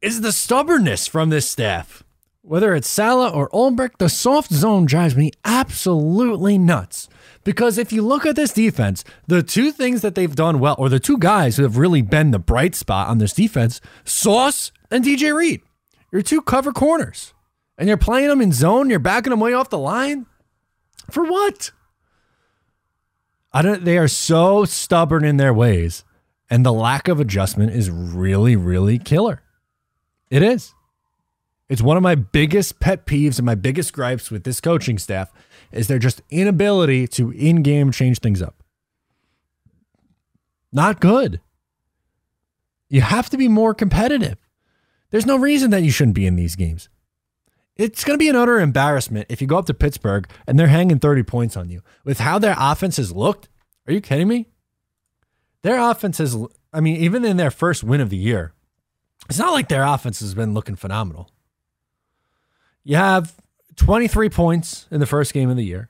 [0.00, 2.02] is the stubbornness from this staff.
[2.42, 7.08] Whether it's Saleh or Ulbrich, the soft zone drives me absolutely nuts.
[7.42, 10.88] Because if you look at this defense, the two things that they've done well, or
[10.88, 15.04] the two guys who have really been the bright spot on this defense, Sauce and
[15.04, 15.62] DJ Reed.
[16.12, 17.34] Your two cover corners.
[17.76, 20.26] And you're playing them in zone, you're backing them way off the line.
[21.10, 21.72] For what?
[23.52, 26.04] I don't they are so stubborn in their ways.
[26.48, 29.42] And the lack of adjustment is really, really killer.
[30.30, 30.74] It is.
[31.68, 35.32] It's one of my biggest pet peeves and my biggest gripes with this coaching staff
[35.72, 38.62] is their just inability to in-game change things up.
[40.72, 41.40] Not good.
[42.88, 44.36] You have to be more competitive.
[45.10, 46.88] There's no reason that you shouldn't be in these games.
[47.76, 50.68] It's going to be an utter embarrassment if you go up to Pittsburgh and they're
[50.68, 51.82] hanging 30 points on you.
[52.04, 53.48] With how their offense has looked,
[53.86, 54.46] are you kidding me?
[55.62, 56.36] Their offense has,
[56.72, 58.52] I mean, even in their first win of the year,
[59.28, 61.30] it's not like their offense has been looking phenomenal.
[62.84, 63.34] You have
[63.76, 65.88] 23 points in the first game of the year,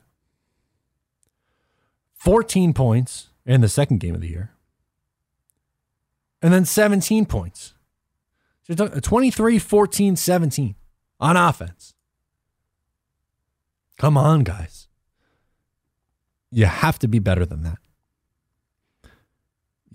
[2.14, 4.50] 14 points in the second game of the year,
[6.42, 7.74] and then 17 points.
[8.62, 10.74] So 23, 14, 17
[11.20, 11.94] on offense.
[13.98, 14.88] Come on, guys.
[16.50, 17.78] You have to be better than that.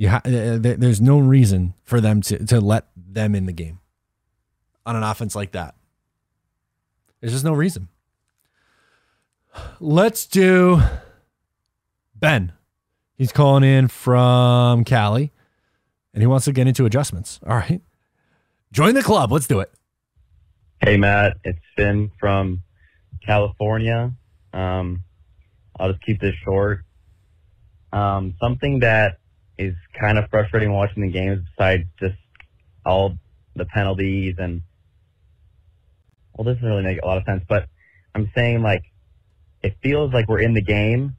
[0.02, 3.82] You ha- uh, there's no reason for them to, to let them in the game
[4.84, 5.76] on an offense like that.
[7.20, 7.88] There's just no reason.
[9.80, 10.82] Let's do
[12.16, 12.54] Ben.
[13.16, 15.32] He's calling in from Cali
[16.16, 17.40] and he wants to get into adjustments.
[17.46, 17.84] All right.
[18.72, 19.32] Join the club.
[19.32, 19.72] Let's do it.
[20.84, 21.38] Hey, Matt.
[21.44, 22.64] It's Finn from
[23.24, 24.14] California.
[24.52, 25.04] Um,
[25.80, 26.80] I'll just keep this short.
[27.94, 29.20] Um, something that
[29.62, 32.16] is kind of frustrating watching the games besides just
[32.86, 33.18] all
[33.56, 34.62] the penalties and
[36.34, 37.68] well, this doesn't really make a lot of sense, but
[38.16, 38.84] I'm saying like
[39.62, 41.16] it feels like we're in the game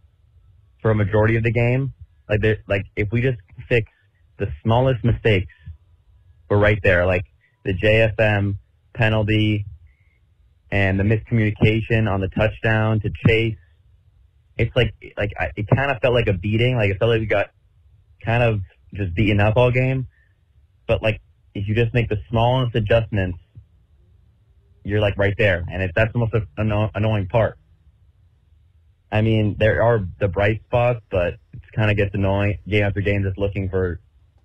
[0.80, 1.94] for a majority of the game.
[2.28, 3.90] Like like if we just fix
[4.38, 5.52] the smallest mistakes,
[6.48, 7.06] we're right there.
[7.06, 7.24] Like
[7.64, 8.56] the JFM
[8.94, 9.66] penalty
[10.70, 13.56] and the miscommunication on the touchdown to Chase.
[14.56, 16.76] It's like like it kind of felt like a beating.
[16.76, 17.50] Like it felt like we got
[18.24, 18.60] kind of
[18.94, 20.06] just beaten up all game.
[20.86, 21.20] But like
[21.54, 23.38] if you just make the smallest adjustments,
[24.84, 27.58] you're like right there, and if that's the most anno- annoying part.
[29.12, 33.00] I mean, there are the bright spots, but it kind of gets annoying game after
[33.02, 34.00] game just looking for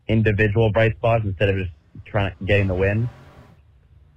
[0.07, 1.71] individual bright spots instead of just
[2.05, 3.09] trying getting the win.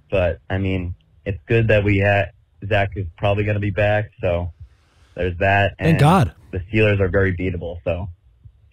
[0.09, 0.95] But I mean,
[1.25, 2.31] it's good that we had
[2.67, 4.51] Zach is probably going to be back, so
[5.15, 5.75] there's that.
[5.79, 6.35] And Thank God.
[6.51, 8.09] The Steelers are very beatable, so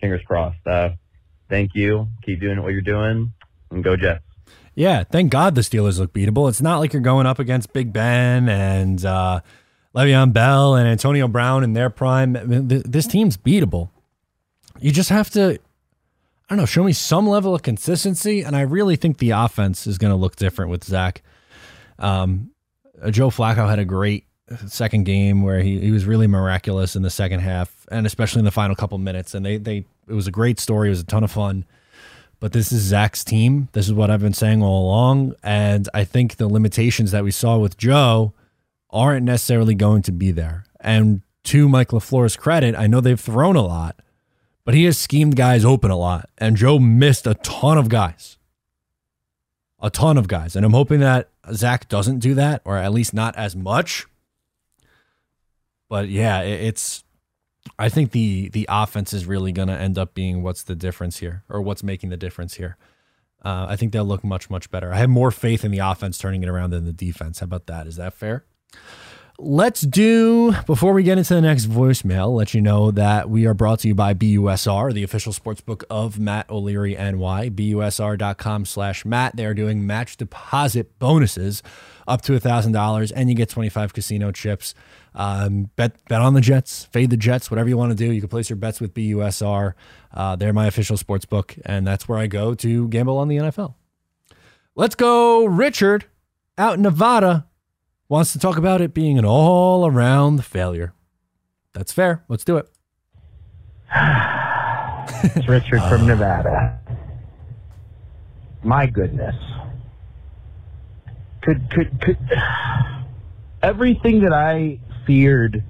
[0.01, 0.67] fingers crossed.
[0.67, 0.91] Uh,
[1.49, 2.09] thank you.
[2.25, 3.33] Keep doing what you're doing,
[3.71, 4.25] and go Jets.
[4.75, 6.49] Yeah, thank God the Steelers look beatable.
[6.49, 9.41] It's not like you're going up against Big Ben and uh,
[9.93, 12.37] Le'Veon Bell and Antonio Brown in their prime.
[12.69, 13.91] This team's beatable.
[14.79, 15.59] You just have to, I
[16.49, 18.43] don't know, show me some level of consistency.
[18.43, 21.23] And I really think the offense is going to look different with Zach.
[21.99, 22.53] Um,
[23.11, 24.28] Joe Flacco had a great
[24.67, 28.45] second game where he, he was really miraculous in the second half and especially in
[28.45, 29.35] the final couple minutes.
[29.35, 30.89] And they, they, it was a great story.
[30.89, 31.65] It was a ton of fun.
[32.41, 33.69] But this is Zach's team.
[33.73, 35.35] This is what I've been saying all along.
[35.43, 38.33] And I think the limitations that we saw with Joe
[38.91, 40.65] aren't necessarily going to be there.
[40.81, 44.01] And to Mike LaFleur's credit, I know they've thrown a lot,
[44.65, 46.31] but he has schemed guys open a lot.
[46.39, 48.39] And Joe missed a ton of guys.
[49.81, 50.55] A ton of guys.
[50.55, 54.07] And I'm hoping that Zach doesn't do that, or at least not as much.
[55.88, 57.05] But yeah, it's
[57.79, 61.18] I think the the offense is really going to end up being what's the difference
[61.18, 62.77] here, or what's making the difference here.
[63.44, 64.92] Uh, I think they'll look much much better.
[64.92, 67.40] I have more faith in the offense turning it around than the defense.
[67.40, 67.87] How about that?
[67.87, 68.44] Is that fair?
[69.40, 73.55] Let's do, before we get into the next voicemail, let you know that we are
[73.55, 77.51] brought to you by BUSR, the official sports book of Matt O'Leary NY.
[77.51, 79.37] BUSR.com slash Matt.
[79.37, 81.62] They are doing match deposit bonuses
[82.09, 84.74] up to a $1,000, and you get 25 casino chips.
[85.19, 88.13] Um, bet bet on the Jets, fade the Jets, whatever you want to do.
[88.13, 89.75] You can place your bets with BUSR.
[90.15, 93.37] Uh, they're my official sports book, and that's where I go to gamble on the
[93.37, 93.75] NFL.
[94.77, 96.05] Let's go, Richard,
[96.57, 97.49] out in Nevada
[98.09, 100.95] wants to talk about it being an all around failure.
[101.75, 102.25] That's fair.
[102.29, 102.69] Let's do it.
[105.25, 106.79] it's Richard from Nevada.
[108.63, 109.35] My goodness.
[111.43, 112.19] Could could could
[113.63, 115.64] everything that I feared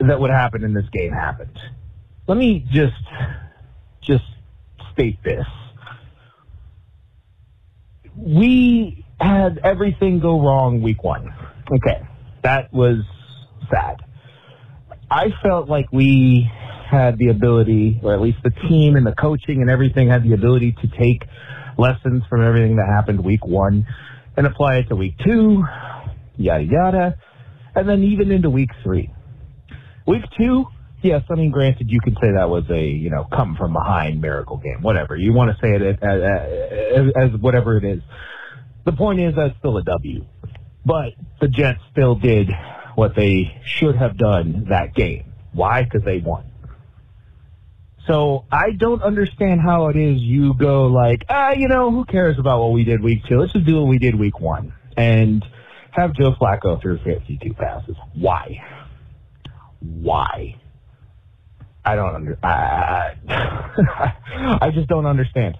[0.00, 1.58] that would happen in this game happened.
[2.26, 2.92] Let me just
[4.02, 4.24] just
[4.92, 5.46] state this.
[8.16, 11.34] We had everything go wrong week one.
[11.72, 12.06] Okay.
[12.42, 12.98] That was
[13.70, 14.02] sad.
[15.10, 16.50] I felt like we
[16.90, 20.34] had the ability, or at least the team and the coaching and everything had the
[20.34, 21.22] ability to take
[21.78, 23.86] lessons from everything that happened week one
[24.36, 25.64] and apply it to week two,
[26.36, 27.18] yada yada,
[27.74, 29.10] and then even into week three.
[30.06, 30.66] Week two,
[31.02, 34.20] yes, I mean, granted, you could say that was a you know come from behind
[34.20, 38.00] miracle game, whatever you want to say it as, as, as whatever it is.
[38.84, 40.24] The point is that's still a W,
[40.84, 42.50] but the Jets still did
[42.94, 45.32] what they should have done that game.
[45.52, 45.82] Why?
[45.84, 46.50] Because they won.
[48.06, 52.38] So I don't understand how it is you go like, ah, you know, who cares
[52.38, 53.38] about what we did week two?
[53.38, 55.44] Let's just do what we did week one and
[55.94, 57.96] have Joe Flacco through 52 passes.
[58.14, 58.62] Why?
[59.80, 60.56] Why?
[61.84, 62.38] I don't under.
[62.42, 64.14] I, I,
[64.62, 65.56] I just don't understand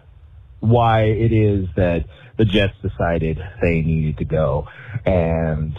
[0.60, 2.06] why it is that
[2.38, 4.66] the Jets decided they needed to go
[5.04, 5.76] and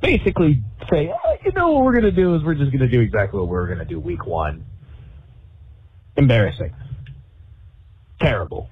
[0.00, 2.88] basically say, oh, you know, what we're going to do is we're just going to
[2.88, 4.64] do exactly what we are going to do week one.
[6.16, 6.72] Embarrassing.
[8.20, 8.68] Terrible.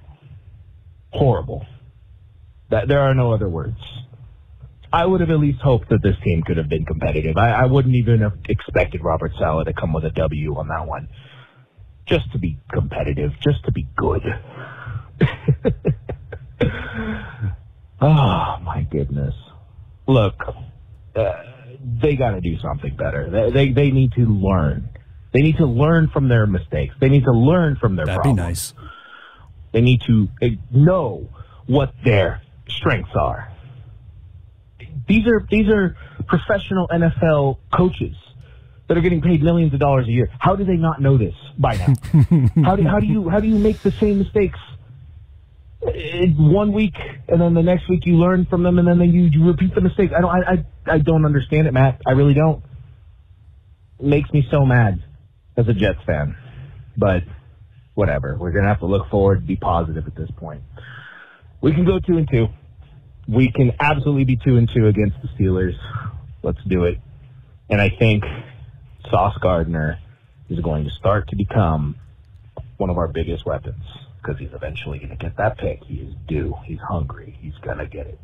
[1.11, 1.65] Horrible.
[2.69, 3.77] That there are no other words.
[4.93, 7.35] I would have at least hoped that this team could have been competitive.
[7.35, 10.85] I, I wouldn't even have expected Robert Saleh to come with a W on that
[10.87, 11.09] one.
[12.05, 14.21] Just to be competitive, just to be good.
[18.01, 19.33] oh my goodness!
[20.05, 20.35] Look,
[21.15, 21.31] uh,
[22.01, 23.29] they got to do something better.
[23.31, 24.89] They, they they need to learn.
[25.33, 26.93] They need to learn from their mistakes.
[26.99, 28.37] They need to learn from their That'd problems.
[28.37, 28.73] be nice.
[29.71, 31.29] They need to uh, know
[31.65, 33.52] what their strengths are.
[35.07, 38.15] These are these are professional NFL coaches
[38.87, 40.29] that are getting paid millions of dollars a year.
[40.39, 41.93] How do they not know this by now?
[42.63, 44.59] how do how do you how do you make the same mistakes
[45.93, 46.95] in one week
[47.27, 49.81] and then the next week you learn from them and then you, you repeat the
[49.81, 50.13] mistakes?
[50.15, 52.01] I don't I, I I don't understand it, Matt.
[52.05, 52.63] I really don't.
[53.99, 55.03] It makes me so mad
[55.57, 56.35] as a Jets fan,
[56.97, 57.23] but
[57.93, 58.37] whatever.
[58.37, 60.61] We're gonna have to look forward, and be positive at this point.
[61.61, 62.47] We can go two and two.
[63.27, 65.75] We can absolutely be two and two against the Steelers.
[66.41, 66.99] Let's do it.
[67.69, 68.23] And I think
[69.09, 69.99] Sauce Gardner
[70.49, 71.95] is going to start to become
[72.77, 73.83] one of our biggest weapons
[74.21, 75.83] because he's eventually going to get that pick.
[75.85, 76.55] He is due.
[76.65, 77.37] He's hungry.
[77.41, 78.19] He's going to get it.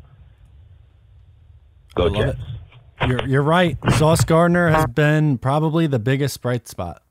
[1.94, 2.38] Go Jets.
[2.38, 3.08] it.
[3.08, 3.78] You're you're right.
[3.96, 7.02] Sauce Gardner has been probably the biggest bright spot.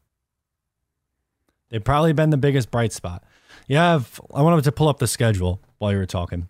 [1.70, 3.24] They've probably been the biggest bright spot.
[3.68, 4.00] Yeah,
[4.34, 6.48] I wanted to pull up the schedule while you were talking.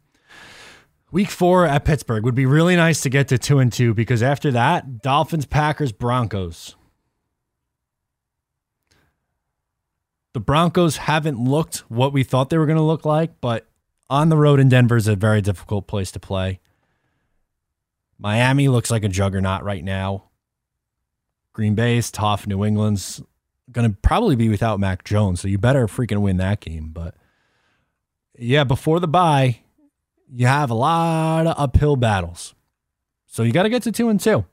[1.12, 4.22] Week four at Pittsburgh would be really nice to get to two and two because
[4.22, 6.76] after that, Dolphins, Packers, Broncos.
[10.34, 13.68] The Broncos haven't looked what we thought they were going to look like, but
[14.10, 16.60] on the road in Denver is a very difficult place to play.
[18.20, 20.26] Miami looks like a juggernaut right now.
[21.54, 22.46] Green Bay's tough.
[22.46, 23.24] New England's
[23.72, 26.90] going to probably be without Mac Jones, so you better freaking win that game.
[26.94, 27.16] But
[28.38, 29.62] yeah, before the bye,
[30.32, 32.54] you have a lot of uphill battles.
[33.26, 34.46] So you got to get to two and two.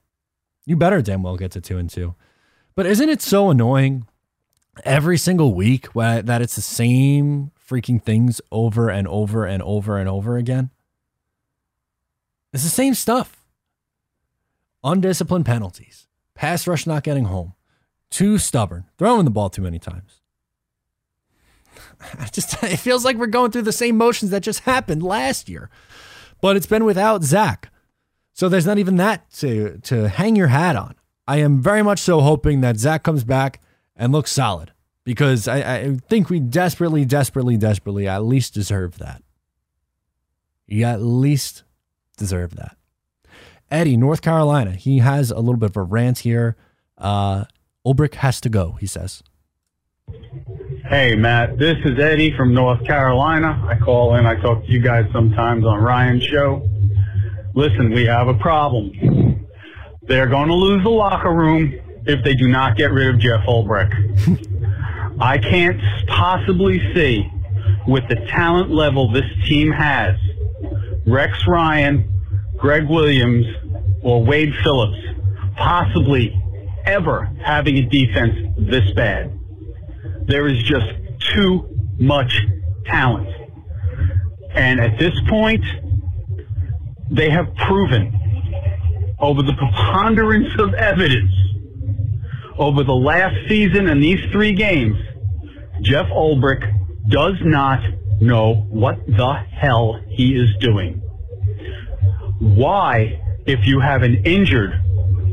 [0.64, 2.14] You better damn well get to two and two.
[2.74, 4.06] But isn't it so annoying
[4.84, 10.08] every single week that it's the same freaking things over and over and over and
[10.08, 10.70] over again?
[12.52, 13.44] It's the same stuff.
[14.84, 17.54] Undisciplined penalties, pass rush not getting home,
[18.10, 20.15] too stubborn, throwing the ball too many times.
[22.18, 25.48] I just it feels like we're going through the same motions that just happened last
[25.48, 25.70] year,
[26.40, 27.70] but it's been without Zach,
[28.32, 30.94] so there's not even that to to hang your hat on.
[31.26, 33.61] I am very much so hoping that Zach comes back
[33.96, 34.72] and looks solid
[35.04, 39.22] because I, I think we desperately, desperately, desperately at least deserve that.
[40.66, 41.62] You at least
[42.16, 42.76] deserve that.
[43.70, 46.56] Eddie, North Carolina, he has a little bit of a rant here.
[46.98, 47.44] Uh,
[47.87, 49.22] Ulbrich has to go, he says.
[50.88, 53.61] Hey, Matt, this is Eddie from North Carolina.
[53.68, 56.68] I call in, I talk to you guys sometimes on Ryan's show.
[57.55, 59.45] Listen, we have a problem.
[60.03, 61.74] They're going to lose the locker room
[62.05, 63.91] if they do not get rid of Jeff Ulbrich.
[65.20, 67.28] I can't possibly see,
[67.89, 70.14] with the talent level this team has,
[71.05, 72.09] Rex Ryan,
[72.57, 73.47] Gregg Williams,
[74.03, 75.03] or Wade Phillips
[75.57, 76.41] possibly
[76.84, 79.36] ever having a defense this bad.
[80.27, 80.87] There is just
[81.35, 81.68] too
[81.99, 82.33] much
[82.87, 83.29] talent.
[84.51, 85.64] And at this point,
[87.11, 88.12] they have proven
[89.18, 91.33] over the preponderance of evidence
[92.59, 94.97] over the last season and these three games,
[95.83, 96.64] Jeff Ulbrich
[97.09, 97.81] does not
[98.20, 101.03] know what the hell he is doing.
[102.39, 104.72] Why, if you have an injured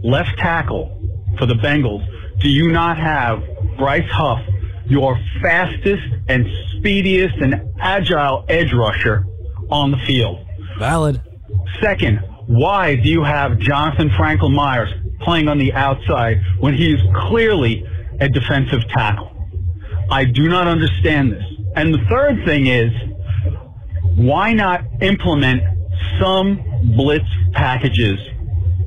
[0.04, 1.00] left tackle
[1.38, 2.06] for the Bengals,
[2.39, 3.41] do you not have
[3.78, 4.39] Bryce Huff,
[4.86, 6.45] your fastest and
[6.77, 9.25] speediest and agile edge rusher
[9.69, 10.45] on the field?
[10.79, 11.21] Valid.
[11.81, 16.99] Second, why do you have Jonathan Franklin Myers playing on the outside when he is
[17.27, 17.86] clearly
[18.19, 19.31] a defensive tackle?
[20.09, 21.43] I do not understand this.
[21.75, 22.91] And the third thing is,
[24.15, 25.63] why not implement
[26.19, 26.61] some
[26.95, 28.19] blitz packages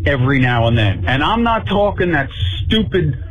[0.05, 1.05] every now and then?
[1.07, 2.29] And I'm not talking that
[2.65, 3.23] stupid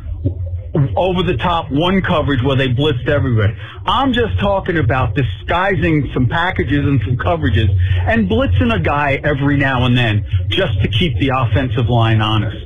[0.96, 3.56] over the top one coverage where they blitzed everywhere.
[3.86, 7.68] I'm just talking about disguising some packages and some coverages
[8.08, 12.56] and blitzing a guy every now and then just to keep the offensive line honest.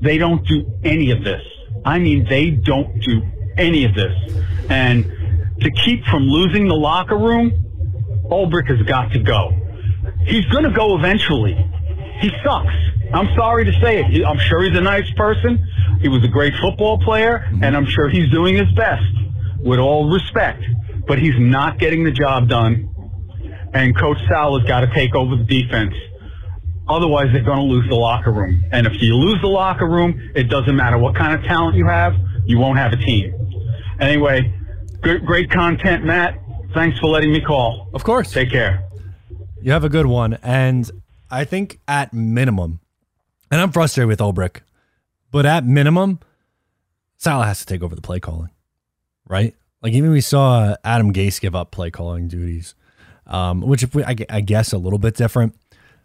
[0.00, 1.42] They don't do any of this.
[1.84, 3.22] I mean, they don't do
[3.56, 4.12] any of this.
[4.68, 5.04] And
[5.60, 7.52] to keep from losing the locker room,
[8.30, 9.52] Ulbrich has got to go.
[10.24, 11.54] He's going to go eventually.
[12.22, 12.72] He sucks.
[13.12, 14.24] I'm sorry to say it.
[14.24, 15.58] I'm sure he's a nice person.
[16.00, 17.64] He was a great football player, mm-hmm.
[17.64, 19.04] and I'm sure he's doing his best
[19.58, 20.62] with all respect.
[21.06, 22.88] But he's not getting the job done,
[23.74, 25.94] and Coach Sal has got to take over the defense.
[26.88, 28.64] Otherwise, they're going to lose the locker room.
[28.70, 31.86] And if you lose the locker room, it doesn't matter what kind of talent you
[31.86, 32.14] have,
[32.44, 33.34] you won't have a team.
[34.00, 34.54] Anyway,
[35.00, 36.38] great, great content, Matt.
[36.72, 37.88] Thanks for letting me call.
[37.92, 38.32] Of course.
[38.32, 38.84] Take care.
[39.60, 40.38] You have a good one.
[40.42, 40.90] And
[41.32, 42.80] I think at minimum,
[43.50, 44.60] and I'm frustrated with Ulbrich,
[45.30, 46.20] but at minimum,
[47.16, 48.50] Saleh has to take over the play calling,
[49.26, 49.54] right?
[49.82, 52.74] Like even we saw Adam Gase give up play calling duties,
[53.26, 55.56] um, which if we, I, I guess a little bit different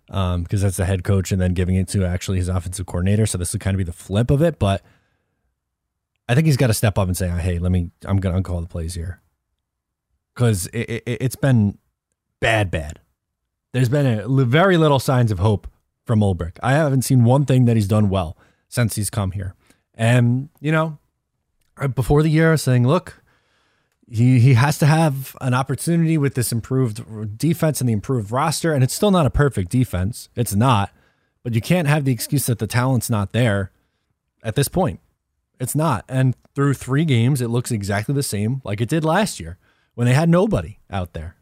[0.06, 3.26] because um, that's the head coach and then giving it to actually his offensive coordinator.
[3.26, 4.82] So this would kind of be the flip of it, but
[6.30, 7.92] I think he's got to step up and say, "Hey, let me.
[8.06, 9.22] I'm gonna uncall the plays here,"
[10.34, 11.78] because it, it, it's been
[12.40, 13.02] bad, bad.
[13.78, 15.68] There's been a, very little signs of hope
[16.04, 16.58] from Ulbrich.
[16.64, 18.36] I haven't seen one thing that he's done well
[18.68, 19.54] since he's come here.
[19.94, 20.98] And you know,
[21.94, 23.22] before the year, saying, "Look,
[24.10, 28.74] he he has to have an opportunity with this improved defense and the improved roster,
[28.74, 30.30] and it's still not a perfect defense.
[30.36, 30.92] It's not,
[31.44, 33.70] but you can't have the excuse that the talent's not there
[34.42, 35.02] at this point."
[35.60, 36.04] It's not.
[36.10, 39.60] And through three games, it looks exactly the same like it did last year
[39.94, 41.37] when they had nobody out there.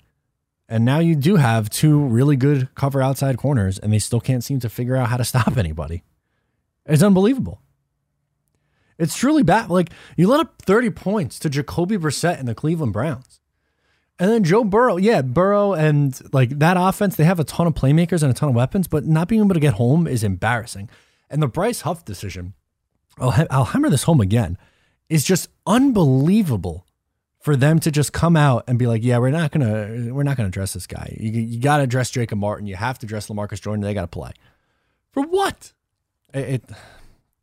[0.67, 4.43] And now you do have two really good cover outside corners, and they still can't
[4.43, 6.03] seem to figure out how to stop anybody.
[6.85, 7.61] It's unbelievable.
[8.97, 9.69] It's truly bad.
[9.69, 13.39] Like you let up 30 points to Jacoby Brissett and the Cleveland Browns.
[14.17, 17.73] And then Joe Burrow, yeah, Burrow and like that offense, they have a ton of
[17.73, 20.89] playmakers and a ton of weapons, but not being able to get home is embarrassing.
[21.29, 22.53] And the Bryce Huff decision,
[23.19, 24.57] I'll, I'll hammer this home again,
[25.09, 26.85] is just unbelievable
[27.45, 30.35] for them to just come out and be like, yeah, we're not gonna we're not
[30.35, 31.15] gonna dress this guy.
[31.19, 32.65] You, you got to address Jacob Martin.
[32.65, 33.85] You have to address Lamarcus Joyner.
[33.85, 34.31] They got to play
[35.11, 35.71] for what?
[36.33, 36.63] It, it,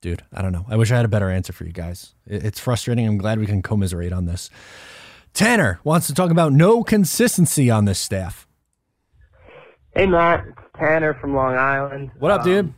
[0.00, 0.66] dude, I don't know.
[0.68, 2.16] I wish I had a better answer for you guys.
[2.26, 3.06] It, it's frustrating.
[3.06, 4.50] I'm glad we can commiserate on this.
[5.34, 8.48] Tanner wants to talk about no consistency on this staff.
[9.94, 12.10] Hey Matt, it's Tanner from Long Island.
[12.18, 12.74] What up, dude?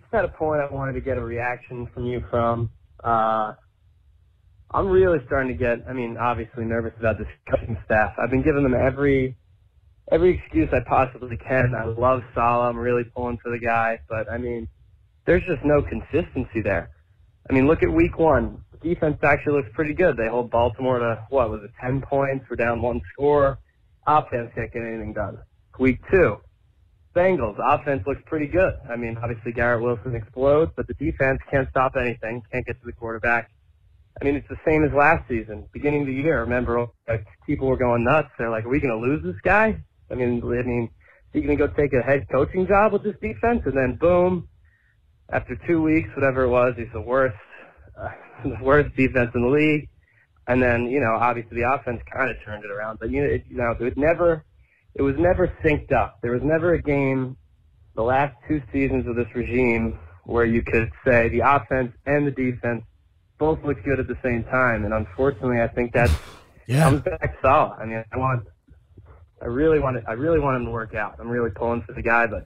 [0.00, 2.70] just had a point I wanted to get a reaction from you from.
[3.04, 3.52] Uh,
[4.70, 8.14] I'm really starting to get, I mean, obviously nervous about this coaching staff.
[8.18, 9.36] I've been giving them every
[10.10, 11.74] every excuse I possibly can.
[11.74, 12.70] I love Saleh.
[12.70, 14.68] I'm really pulling for the guy, but I mean,
[15.24, 16.90] there's just no consistency there.
[17.48, 18.62] I mean, look at week one.
[18.82, 20.16] Defense actually looks pretty good.
[20.16, 22.44] They hold Baltimore to what was it, ten points?
[22.50, 23.58] We're down one score.
[24.06, 25.38] Offense can't get anything done.
[25.78, 26.38] Week two,
[27.14, 28.74] Bengals offense looks pretty good.
[28.90, 32.42] I mean, obviously Garrett Wilson explodes, but the defense can't stop anything.
[32.52, 33.50] Can't get to the quarterback.
[34.20, 36.40] I mean, it's the same as last season, beginning of the year.
[36.40, 38.28] Remember, like, people were going nuts.
[38.38, 39.76] They're like, "Are we going to lose this guy?"
[40.10, 40.90] I mean, I mean, is
[41.32, 43.62] he going to go take a head coaching job with this defense?
[43.66, 44.48] And then, boom,
[45.30, 47.36] after two weeks, whatever it was, he's the worst,
[48.00, 48.08] uh,
[48.44, 49.88] the worst defense in the league.
[50.48, 53.28] And then, you know, obviously the offense kind of turned it around, but you know,
[53.28, 54.44] it, you know, it never,
[54.94, 56.18] it was never synced up.
[56.22, 57.36] There was never a game,
[57.96, 62.30] the last two seasons of this regime, where you could say the offense and the
[62.30, 62.84] defense
[63.38, 64.84] both look good at the same time.
[64.84, 66.10] And unfortunately, I think that
[66.66, 66.82] Yeah.
[66.84, 67.76] comes back solid.
[67.80, 68.42] I mean, I want,
[69.40, 70.04] I really want it.
[70.08, 71.14] I really want him to work out.
[71.20, 72.42] I'm really pulling for the guy, but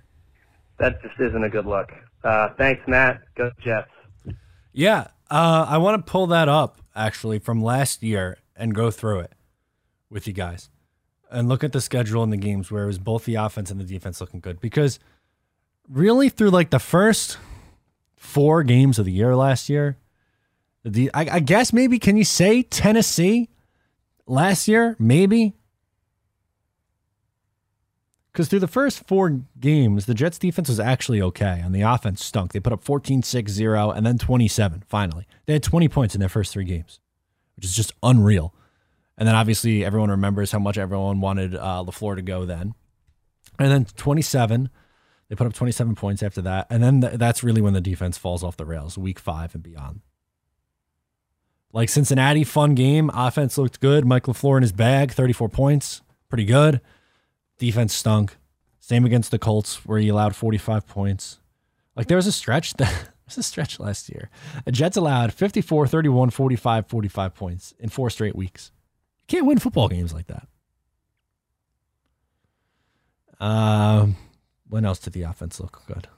[0.78, 1.90] that just isn't a good look.
[2.22, 3.20] Uh, thanks, Matt.
[3.36, 3.88] Go Jets.
[4.72, 9.20] Yeah, uh, I want to pull that up actually from last year and go through
[9.20, 9.32] it
[10.10, 10.68] with you guys
[11.30, 13.80] and look at the schedule and the games where it was both the offense and
[13.80, 14.98] the defense looking good because
[15.88, 17.38] really through like the first
[18.16, 19.96] four games of the year last year,
[20.84, 23.50] The I, I guess maybe can you say Tennessee
[24.26, 24.96] last year?
[24.98, 25.54] Maybe.
[28.32, 32.24] Because through the first four games, the Jets defense was actually okay, and the offense
[32.24, 32.52] stunk.
[32.52, 35.26] They put up 14 6 0 and then 27 finally.
[35.46, 37.00] They had 20 points in their first three games,
[37.56, 38.54] which is just unreal.
[39.18, 42.74] And then obviously, everyone remembers how much everyone wanted uh, LaFleur to go then.
[43.58, 44.70] And then 27,
[45.28, 46.68] they put up 27 points after that.
[46.70, 49.62] And then th- that's really when the defense falls off the rails, week five and
[49.62, 50.00] beyond.
[51.72, 53.10] Like Cincinnati, fun game.
[53.14, 54.04] Offense looked good.
[54.04, 56.02] Mike LaFleur in his bag, 34 points.
[56.28, 56.80] Pretty good.
[57.58, 58.36] Defense stunk.
[58.80, 61.38] Same against the Colts, where he allowed 45 points.
[61.94, 64.30] Like there was a stretch that was a stretch last year.
[64.64, 68.72] The Jets allowed 54, 31, 45, 45 points in four straight weeks.
[69.20, 70.48] You can't win football games like that.
[73.38, 74.16] Um,
[74.68, 76.08] when else did the offense look good?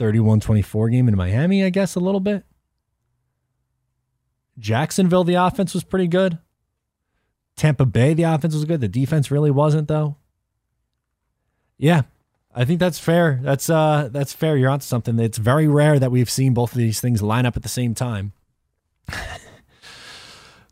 [0.00, 2.44] The 31 24 game in Miami, I guess, a little bit.
[4.58, 6.38] Jacksonville, the offense was pretty good.
[7.54, 8.80] Tampa Bay, the offense was good.
[8.80, 10.16] The defense really wasn't, though.
[11.76, 12.04] Yeah,
[12.54, 13.40] I think that's fair.
[13.42, 14.56] That's uh, that's fair.
[14.56, 15.18] You're onto something.
[15.18, 17.94] It's very rare that we've seen both of these things line up at the same
[17.94, 18.32] time.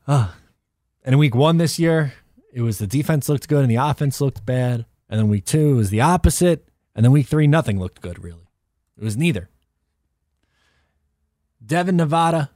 [0.07, 0.29] uh,
[1.05, 2.15] and in week one this year,
[2.51, 4.87] it was the defense looked good and the offense looked bad.
[5.11, 6.67] And then week two was the opposite.
[6.95, 8.48] And then week three, nothing looked good, really.
[8.99, 9.49] It was neither.
[11.65, 12.51] Devin Nevada.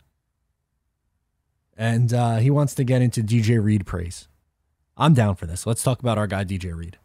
[1.76, 4.28] And uh, he wants to get into DJ Reed praise.
[4.96, 5.66] I'm down for this.
[5.66, 6.98] Let's talk about our guy, DJ Reed.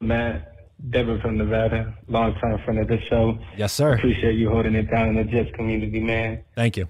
[0.00, 0.54] Matt,
[0.88, 3.38] Devin from Nevada, longtime friend of the show.
[3.56, 3.94] Yes, sir.
[3.94, 6.42] Appreciate you holding it down in the Jets community, man.
[6.54, 6.88] Thank you.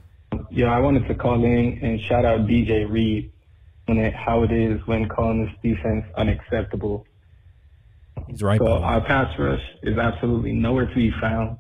[0.51, 3.33] Yeah, I wanted to call in and shout out DJ Reed
[3.89, 7.05] on it, how it is when calling this defense unacceptable.
[8.29, 8.59] He's right.
[8.59, 11.59] So our pass rush is absolutely nowhere to be found.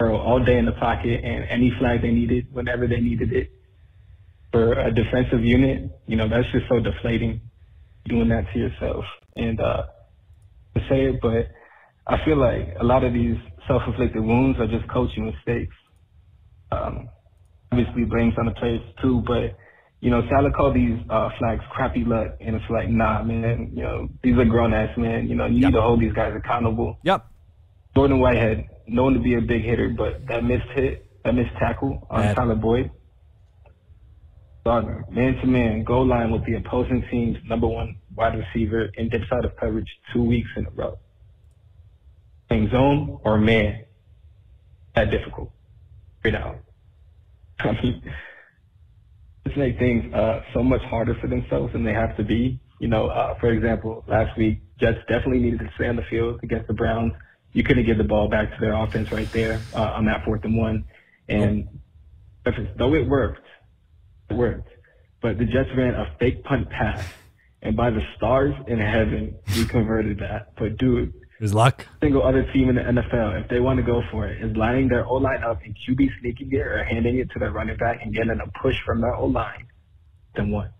[0.00, 3.50] All day in the pocket and any flag they needed whenever they needed it.
[4.52, 7.40] For a defensive unit, you know, that's just so deflating
[8.06, 9.04] doing that to yourself.
[9.36, 9.84] And uh
[10.76, 11.48] to say it, but
[12.06, 15.74] I feel like a lot of these self-inflicted wounds are just coaching mistakes.
[16.70, 17.08] Um,
[17.72, 19.56] obviously blames on the players too, but
[20.00, 23.82] you know, Saleh called these uh, flags crappy luck, and it's like, nah, man, you
[23.82, 25.28] know, these are grown ass men.
[25.28, 25.70] You know, you yep.
[25.70, 26.98] need to hold these guys accountable.
[27.02, 27.26] Yep.
[27.94, 32.06] Jordan Whitehead, known to be a big hitter, but that missed hit, that missed tackle
[32.10, 32.90] on Tyler Boyd.
[34.64, 39.08] Gardner, man to man, goal line with the opposing team's number one wide receiver in
[39.08, 40.98] dip side of coverage two weeks in a row.
[42.48, 43.84] Playing zone or man,
[44.94, 45.52] that difficult.
[46.24, 46.56] Right now.
[47.60, 48.02] I mean,
[49.56, 52.60] just make things uh, so much harder for themselves than they have to be.
[52.78, 56.40] You know, uh, for example, last week, Jets definitely needed to stay on the field
[56.42, 57.12] against the Browns.
[57.52, 60.44] You couldn't give the ball back to their offense right there uh, on that fourth
[60.44, 60.84] and one.
[61.28, 61.68] And
[62.44, 63.46] though it worked,
[64.28, 64.68] it worked.
[65.22, 67.06] But the Jets ran a fake punt pass.
[67.62, 70.54] And by the stars in heaven, we converted that.
[70.56, 71.86] But dude, it was luck.
[72.02, 74.88] Single other team in the NFL, if they want to go for it, is lining
[74.88, 78.00] their O line up and QB sneaking it or handing it to their running back
[78.02, 79.66] and getting a push from their O line,
[80.34, 80.72] then what?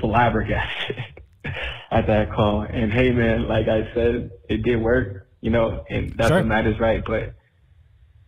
[0.00, 0.96] Flabbergasted
[1.92, 2.62] at that call.
[2.62, 6.38] And hey, man, like I said, it did work, you know, and that's sure.
[6.38, 7.04] what matters, right?
[7.04, 7.34] But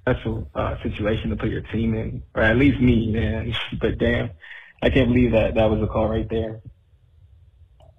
[0.02, 3.54] special uh, situation to put your team in, or at least me, man.
[3.80, 4.30] but damn,
[4.82, 6.60] I can't believe that that was a call right there.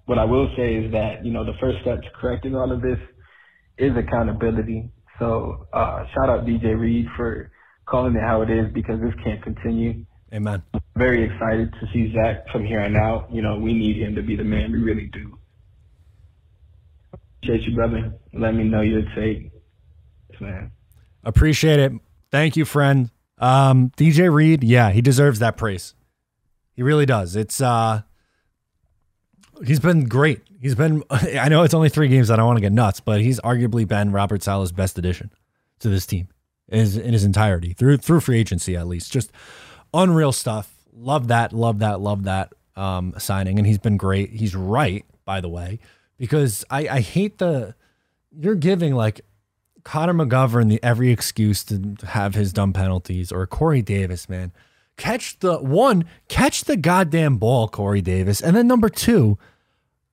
[0.06, 2.80] What I will say is that, you know, the first step to correcting all of
[2.80, 2.98] this
[3.78, 4.90] is accountability.
[5.18, 7.50] So uh, shout out DJ Reed for
[7.86, 10.04] calling it how it is because this can't continue.
[10.32, 10.62] Amen.
[10.74, 13.32] I'm very excited to see Zach from here on out.
[13.32, 14.72] You know, we need him to be the man.
[14.72, 15.38] We really do.
[17.42, 18.12] Appreciate you, brother.
[18.32, 19.50] Let me know your take.
[20.40, 20.72] Man.
[21.24, 21.92] Appreciate it.
[22.30, 23.10] Thank you, friend.
[23.38, 25.94] Um, DJ Reed, yeah, he deserves that praise.
[26.74, 27.36] He really does.
[27.36, 28.02] It's uh
[29.64, 30.42] he's been great.
[30.60, 33.20] He's been I know it's only 3 games I don't want to get nuts, but
[33.20, 35.30] he's arguably been Robert Saleh's best addition
[35.80, 36.28] to this team
[36.68, 39.12] in his, in his entirety through through free agency at least.
[39.12, 39.30] Just
[39.94, 40.72] unreal stuff.
[40.92, 44.30] Love that, love that, love that um signing and he's been great.
[44.30, 45.78] He's right, by the way,
[46.18, 47.74] because I I hate the
[48.38, 49.22] you're giving like
[49.84, 54.52] Connor McGovern the every excuse to have his dumb penalties or Corey Davis, man.
[54.96, 58.40] Catch the one, catch the goddamn ball, Corey Davis.
[58.40, 59.38] And then number two,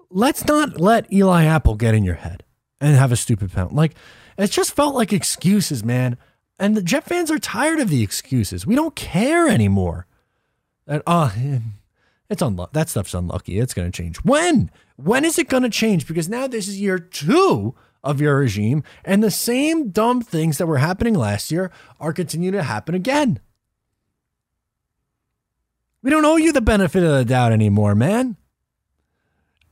[0.10, 2.44] let's not let Eli Apple get in your head
[2.82, 3.76] and have a stupid penalty.
[3.76, 3.96] Like,
[4.38, 6.18] it just felt like excuses, man.
[6.60, 8.66] And the Jet fans are tired of the excuses.
[8.66, 10.08] We don't care anymore.
[10.86, 11.32] And uh
[12.30, 12.72] it's unlucky.
[12.74, 13.60] That stuff's unlucky.
[13.60, 14.18] It's going to change.
[14.18, 14.72] When?
[14.96, 16.08] When is it going to change?
[16.08, 20.66] Because now this is year two of your regime, and the same dumb things that
[20.68, 23.40] were happening last year are continuing to happen again.
[26.04, 28.36] We don't owe you the benefit of the doubt anymore, man.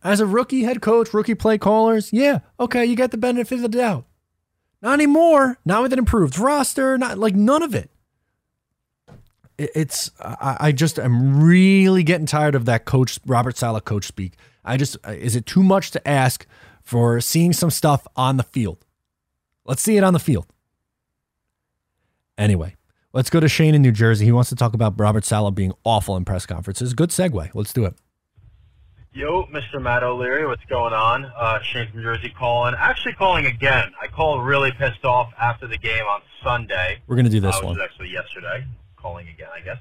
[0.03, 3.61] As a rookie head coach, rookie play callers, yeah, okay, you get the benefit of
[3.61, 4.05] the doubt.
[4.81, 5.59] Not anymore.
[5.63, 6.97] Not with an improved roster.
[6.97, 7.91] Not like none of it.
[9.57, 14.33] It's I, I just am really getting tired of that coach Robert Saleh coach speak.
[14.65, 16.47] I just uh, is it too much to ask
[16.81, 18.83] for seeing some stuff on the field?
[19.65, 20.47] Let's see it on the field.
[22.39, 22.75] Anyway,
[23.13, 24.25] let's go to Shane in New Jersey.
[24.25, 26.93] He wants to talk about Robert Saleh being awful in press conferences.
[26.93, 27.51] Good segue.
[27.53, 27.95] Let's do it.
[29.13, 29.81] Yo, Mr.
[29.81, 31.25] Matt O'Leary, what's going on?
[31.25, 32.73] Uh, Shane from New Jersey calling.
[32.77, 33.91] Actually calling again.
[34.01, 36.99] I called really pissed off after the game on Sunday.
[37.07, 37.75] We're gonna do this uh, one.
[37.75, 38.65] was actually yesterday.
[38.95, 39.77] Calling again, I guess.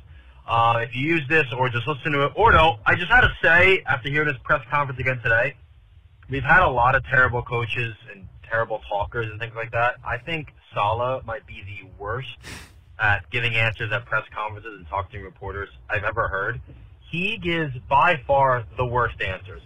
[0.49, 3.21] Uh, if you use this or just listen to it, or no, I just had
[3.21, 5.55] to say after hearing this press conference again today,
[6.29, 9.95] we've had a lot of terrible coaches and terrible talkers and things like that.
[10.05, 12.37] I think Saleh might be the worst
[13.01, 16.61] at giving answers at press conferences and talking to reporters I've ever heard.
[17.11, 19.63] He gives by far the worst answers.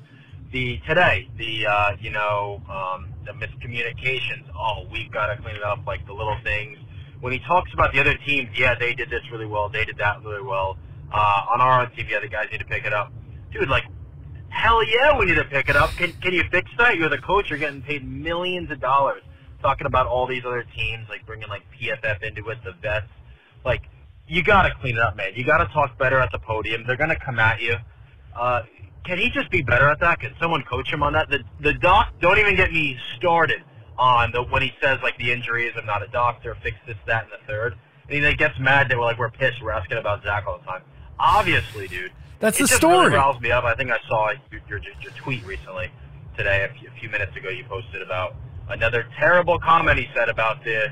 [0.53, 4.45] The today, the uh, you know, um, the miscommunications.
[4.57, 6.79] Oh, we've got to clean it up, like the little things.
[7.21, 9.99] When he talks about the other teams, yeah, they did this really well, they did
[9.99, 10.79] that really well.
[11.13, 13.13] Uh, on our own team, yeah, the guys need to pick it up.
[13.53, 13.85] Dude, like,
[14.49, 15.91] hell yeah, we need to pick it up.
[15.97, 16.97] Can can you fix that?
[16.97, 17.51] You're the coach.
[17.51, 19.23] You're getting paid millions of dollars.
[19.61, 23.07] Talking about all these other teams, like bringing like PFF into it, the vets,
[23.65, 23.83] like
[24.27, 25.33] you got to clean it up, man.
[25.35, 26.85] You got to talk better at the podium.
[26.87, 27.77] They're going to come at you.
[28.35, 28.63] Uh,
[29.05, 30.21] can he just be better at that?
[30.21, 31.29] Can someone coach him on that?
[31.29, 32.15] The the doc.
[32.21, 33.63] Don't even get me started
[33.99, 35.73] on the when he says like the injuries.
[35.77, 36.57] I'm not a doctor.
[36.63, 37.75] Fix this, that, and the third.
[38.09, 39.63] And he like, gets mad that we're like we're pissed.
[39.63, 40.83] We're asking about Zach all the time.
[41.19, 42.13] Obviously, dude.
[42.41, 43.07] That's it the just story.
[43.07, 43.65] Really riles me up.
[43.65, 45.91] I think I saw your, your your tweet recently
[46.37, 46.65] today.
[46.65, 48.37] A few, a few minutes ago, you posted about
[48.69, 50.89] another terrible comment he said about the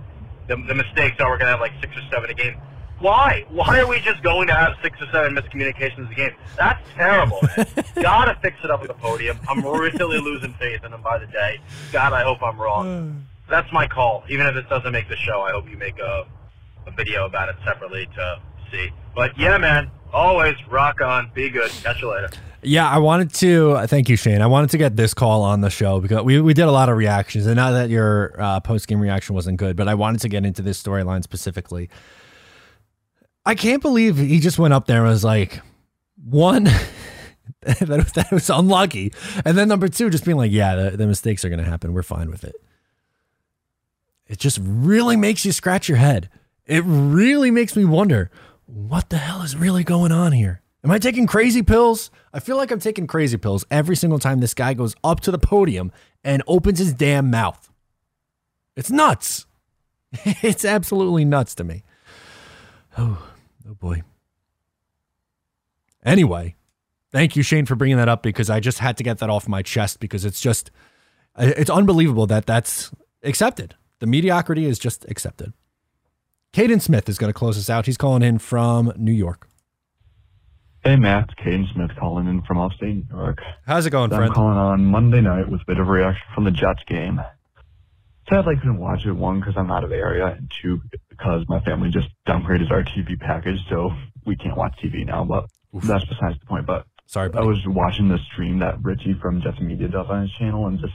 [0.49, 1.17] the, the mistakes.
[1.21, 2.57] Oh, we're gonna have like six or seven a game.
[3.03, 3.45] Why?
[3.49, 6.31] Why are we just going to have six or seven miscommunications a game?
[6.57, 7.67] That's terrible, man.
[8.01, 9.39] Gotta fix it up at the podium.
[9.49, 11.59] I'm really losing faith in them by the day.
[11.91, 12.87] God, I hope I'm wrong.
[12.87, 13.51] Uh.
[13.51, 14.23] That's my call.
[14.31, 16.27] Even if it doesn't make the show, I hope you make a,
[16.87, 18.41] a video about it separately to
[18.71, 18.91] see.
[19.17, 21.31] But yeah, man, always rock on.
[21.35, 21.71] Be good.
[21.83, 22.31] Catch you later.
[22.65, 24.41] Yeah, I wanted to uh, thank you, Shane.
[24.41, 26.89] I wanted to get this call on the show because we, we did a lot
[26.89, 30.21] of reactions, and not that your uh, post game reaction wasn't good, but I wanted
[30.21, 31.91] to get into this storyline specifically.
[33.45, 35.61] I can't believe he just went up there and was like,
[36.25, 36.65] one,
[37.63, 39.13] that, that was unlucky,
[39.45, 41.93] and then number two, just being like, yeah, the, the mistakes are going to happen.
[41.93, 42.55] We're fine with it.
[44.29, 46.31] It just really makes you scratch your head.
[46.65, 48.31] It really makes me wonder
[48.67, 50.62] what the hell is really going on here.
[50.85, 52.11] Am I taking crazy pills?
[52.33, 55.31] I feel like I'm taking crazy pills every single time this guy goes up to
[55.31, 55.93] the podium
[56.25, 57.71] and opens his damn mouth.
[58.75, 59.47] It's nuts.
[60.13, 61.85] it's absolutely nuts to me.
[62.99, 63.29] Oh,
[63.69, 64.03] oh boy.
[66.05, 66.57] Anyway,
[67.13, 69.47] thank you, Shane, for bringing that up because I just had to get that off
[69.47, 70.73] my chest because it's just,
[71.39, 72.91] it's unbelievable that that's
[73.23, 73.77] accepted.
[74.01, 75.53] The mediocrity is just accepted.
[76.53, 77.87] Caden Smith is going to close us out.
[77.87, 79.49] He's calling in from New York.
[80.85, 81.31] Hey, Matt.
[81.31, 83.39] It's Caden Smith calling in from upstate New York.
[83.67, 84.35] How's it going, I'm friend?
[84.35, 87.21] calling on Monday night with a bit of a reaction from the Jets game.
[88.29, 91.45] Sadly, I couldn't watch it, one, because I'm out of the area, and two, because
[91.49, 93.91] my family just downgraded our TV package, so
[94.27, 96.67] we can't watch TV now, but that's besides the point.
[96.67, 100.33] But Sorry, I was watching the stream that Richie from Jets Media does on his
[100.33, 100.95] channel and just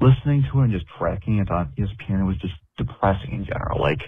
[0.00, 2.20] listening to it and just tracking it on ESPN.
[2.20, 3.78] It was just depressing in general.
[3.80, 4.00] Like,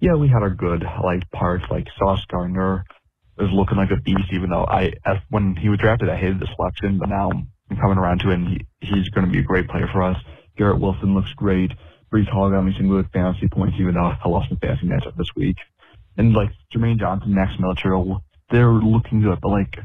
[0.00, 2.84] yeah, we had our good like parts, like Sauce Gardner
[3.38, 4.92] is looking like a beast, even though I,
[5.30, 8.34] when he was drafted, I hated the selection, but now I'm coming around to it
[8.34, 10.16] and he, he's going to be a great player for us.
[10.56, 11.72] Garrett Wilson looks great.
[12.12, 15.16] Breece Hall got me some good fantasy points, even though I lost my fantasy matchup
[15.16, 15.56] this week.
[16.16, 18.00] And like Jermaine Johnson, Max Military,
[18.50, 19.76] they're looking good, but like,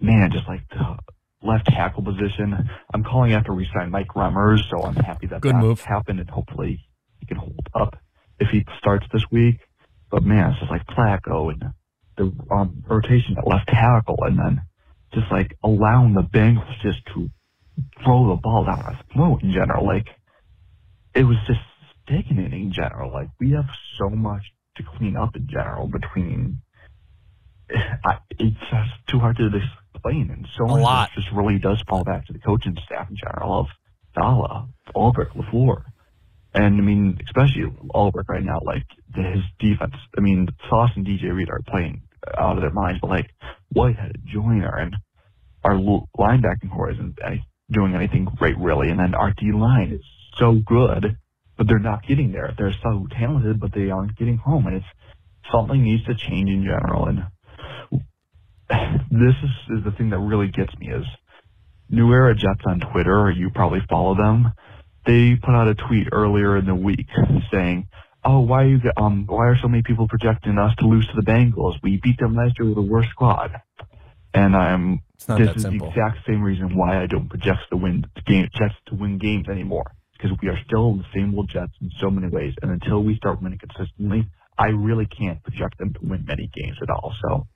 [0.00, 0.96] man, just like the
[1.42, 2.68] left tackle position.
[2.92, 5.80] I'm calling after we signed Mike Remmers, so I'm happy that Good that move.
[5.80, 6.80] happened, and hopefully
[7.18, 7.96] he can hold up
[8.38, 9.56] if he starts this week.
[10.10, 11.62] But man, it's just like Flacco and
[12.18, 14.62] the um, rotation at left tackle, and then
[15.14, 17.30] just like allowing the Bengals just to
[18.04, 19.86] throw the ball down our throat in general.
[19.86, 20.08] Like
[21.14, 21.60] it was just
[22.08, 23.12] sickening in general.
[23.12, 24.42] Like we have so much
[24.76, 26.60] to clean up in general between.
[27.70, 29.50] I, it's just too hard to
[29.94, 31.10] explain, and so A much lot.
[31.14, 33.66] just really does fall back to the coaching staff in general of
[34.14, 34.66] Saleh,
[34.96, 35.84] Ulbrich, LaFleur.
[36.54, 37.64] And I mean, especially
[37.94, 39.94] Ulbrich right now, like his defense.
[40.16, 42.02] I mean, Sauce and DJ Reed are playing
[42.36, 43.30] out of their minds, but like
[43.70, 44.96] Whitehead, Joyner, and
[45.64, 47.18] our linebacking core isn't
[47.70, 48.88] doing anything great really.
[48.88, 50.04] And then our D line is
[50.36, 51.16] so good,
[51.56, 52.54] but they're not getting there.
[52.56, 54.86] They're so talented, but they aren't getting home, and it's
[55.52, 57.06] something needs to change in general.
[57.06, 57.24] And
[59.10, 61.04] this is, is the thing that really gets me is
[61.90, 64.52] New Era Jets on Twitter, or you probably follow them.
[65.06, 67.06] They put out a tweet earlier in the week
[67.50, 67.88] saying,
[68.28, 71.14] "Oh, why are you um why are so many people projecting us to lose to
[71.16, 71.76] the Bengals?
[71.82, 73.52] We beat them last year with a worse squad."
[74.34, 75.86] And I'm not this is simple.
[75.86, 79.48] the exact same reason why I don't project the win game Jets to win games
[79.48, 82.54] anymore because we are still the same old Jets in so many ways.
[82.60, 84.26] And until we start winning consistently,
[84.58, 87.14] I really can't project them to win many games at all.
[87.22, 87.46] So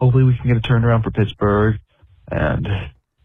[0.00, 1.78] hopefully we can get a turnaround for Pittsburgh,
[2.30, 2.68] and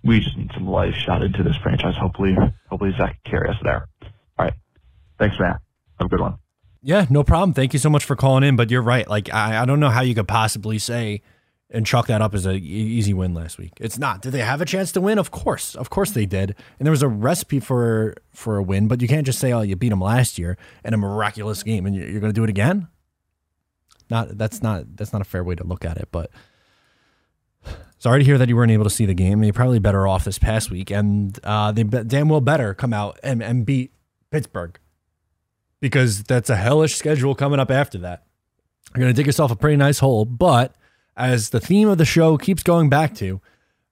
[0.04, 1.96] we just need some life shot into this franchise.
[1.98, 2.36] Hopefully,
[2.70, 3.88] hopefully Zach can carry us there.
[4.04, 4.54] All right,
[5.20, 5.60] thanks, Matt.
[6.00, 6.38] Have a good one.
[6.82, 7.54] Yeah, no problem.
[7.54, 8.56] Thank you so much for calling in.
[8.56, 9.08] But you're right.
[9.08, 11.22] Like I, I don't know how you could possibly say
[11.70, 13.74] and chalk that up as a e- easy win last week.
[13.80, 14.22] It's not.
[14.22, 15.18] Did they have a chance to win?
[15.18, 16.56] Of course, of course they did.
[16.80, 18.88] And there was a recipe for for a win.
[18.88, 21.86] But you can't just say, "Oh, you beat them last year in a miraculous game,
[21.86, 22.88] and you're, going to do it again."
[24.10, 26.10] Not that's not that's not a fair way to look at it.
[26.12, 26.32] But
[27.98, 29.44] sorry to hear that you weren't able to see the game.
[29.44, 33.20] You're probably better off this past week, and uh, they damn well better come out
[33.24, 33.92] and, and beat
[34.32, 34.80] Pittsburgh
[35.80, 38.26] because that's a hellish schedule coming up after that.
[38.96, 40.26] You're going to dig yourself a pretty nice hole.
[40.26, 40.76] But
[41.16, 43.42] as the theme of the show keeps going back to,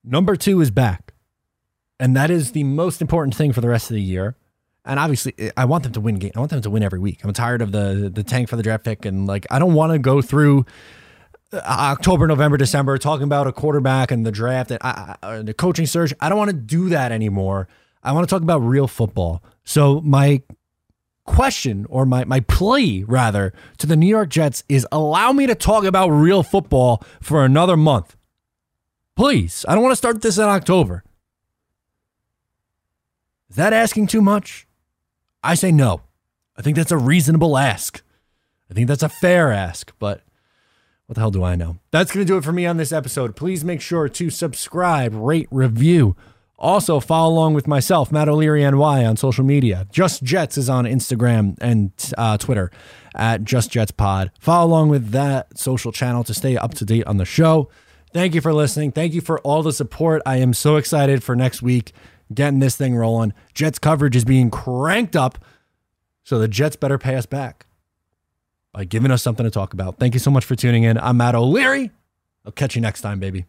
[0.04, 1.14] number two is back.
[2.00, 4.36] And that is the most important thing for the rest of the year.
[4.84, 6.32] And obviously, I want them to win game.
[6.36, 7.24] I want them to win every week.
[7.24, 9.94] I'm tired of the the tank for the draft pick, and like I don't want
[9.94, 10.68] to go through
[11.52, 15.56] uh, October, November, December talking about a quarterback and the draft and I, I, the
[15.56, 16.14] coaching search.
[16.20, 17.68] I don't want to do that anymore.
[18.04, 19.44] I want to talk about real football.
[19.64, 20.44] So my
[21.26, 25.56] question or my, my plea rather to the New York Jets is allow me to
[25.56, 28.16] talk about real football for another month.
[29.16, 29.66] Please.
[29.68, 31.04] I don't want to start this in October.
[33.50, 34.68] Is that asking too much?
[35.44, 36.02] I say no.
[36.58, 38.02] I think that's a reasonable ask.
[38.70, 40.22] I think that's a fair ask, but
[41.06, 41.78] what the hell do I know?
[41.92, 43.36] That's going to do it for me on this episode.
[43.36, 46.16] Please make sure to subscribe, rate, review.
[46.58, 49.88] Also, follow along with myself, Matt O'Leary NY, on social media.
[49.92, 52.72] Just Jets is on Instagram and uh, Twitter
[53.14, 54.32] at Just Jets Pod.
[54.40, 57.70] Follow along with that social channel to stay up to date on the show.
[58.14, 58.94] Thank you for listening.
[58.94, 60.22] Thank you for all the support.
[60.26, 61.92] I am so excited for next week,
[62.34, 63.34] getting this thing rolling.
[63.54, 65.38] Jets coverage is being cranked up,
[66.24, 67.66] so the Jets better pay us back
[68.72, 69.98] by giving us something to talk about.
[69.98, 70.98] Thank you so much for tuning in.
[70.98, 71.92] I'm Matt O'Leary.
[72.46, 73.46] I'll catch you next time, baby.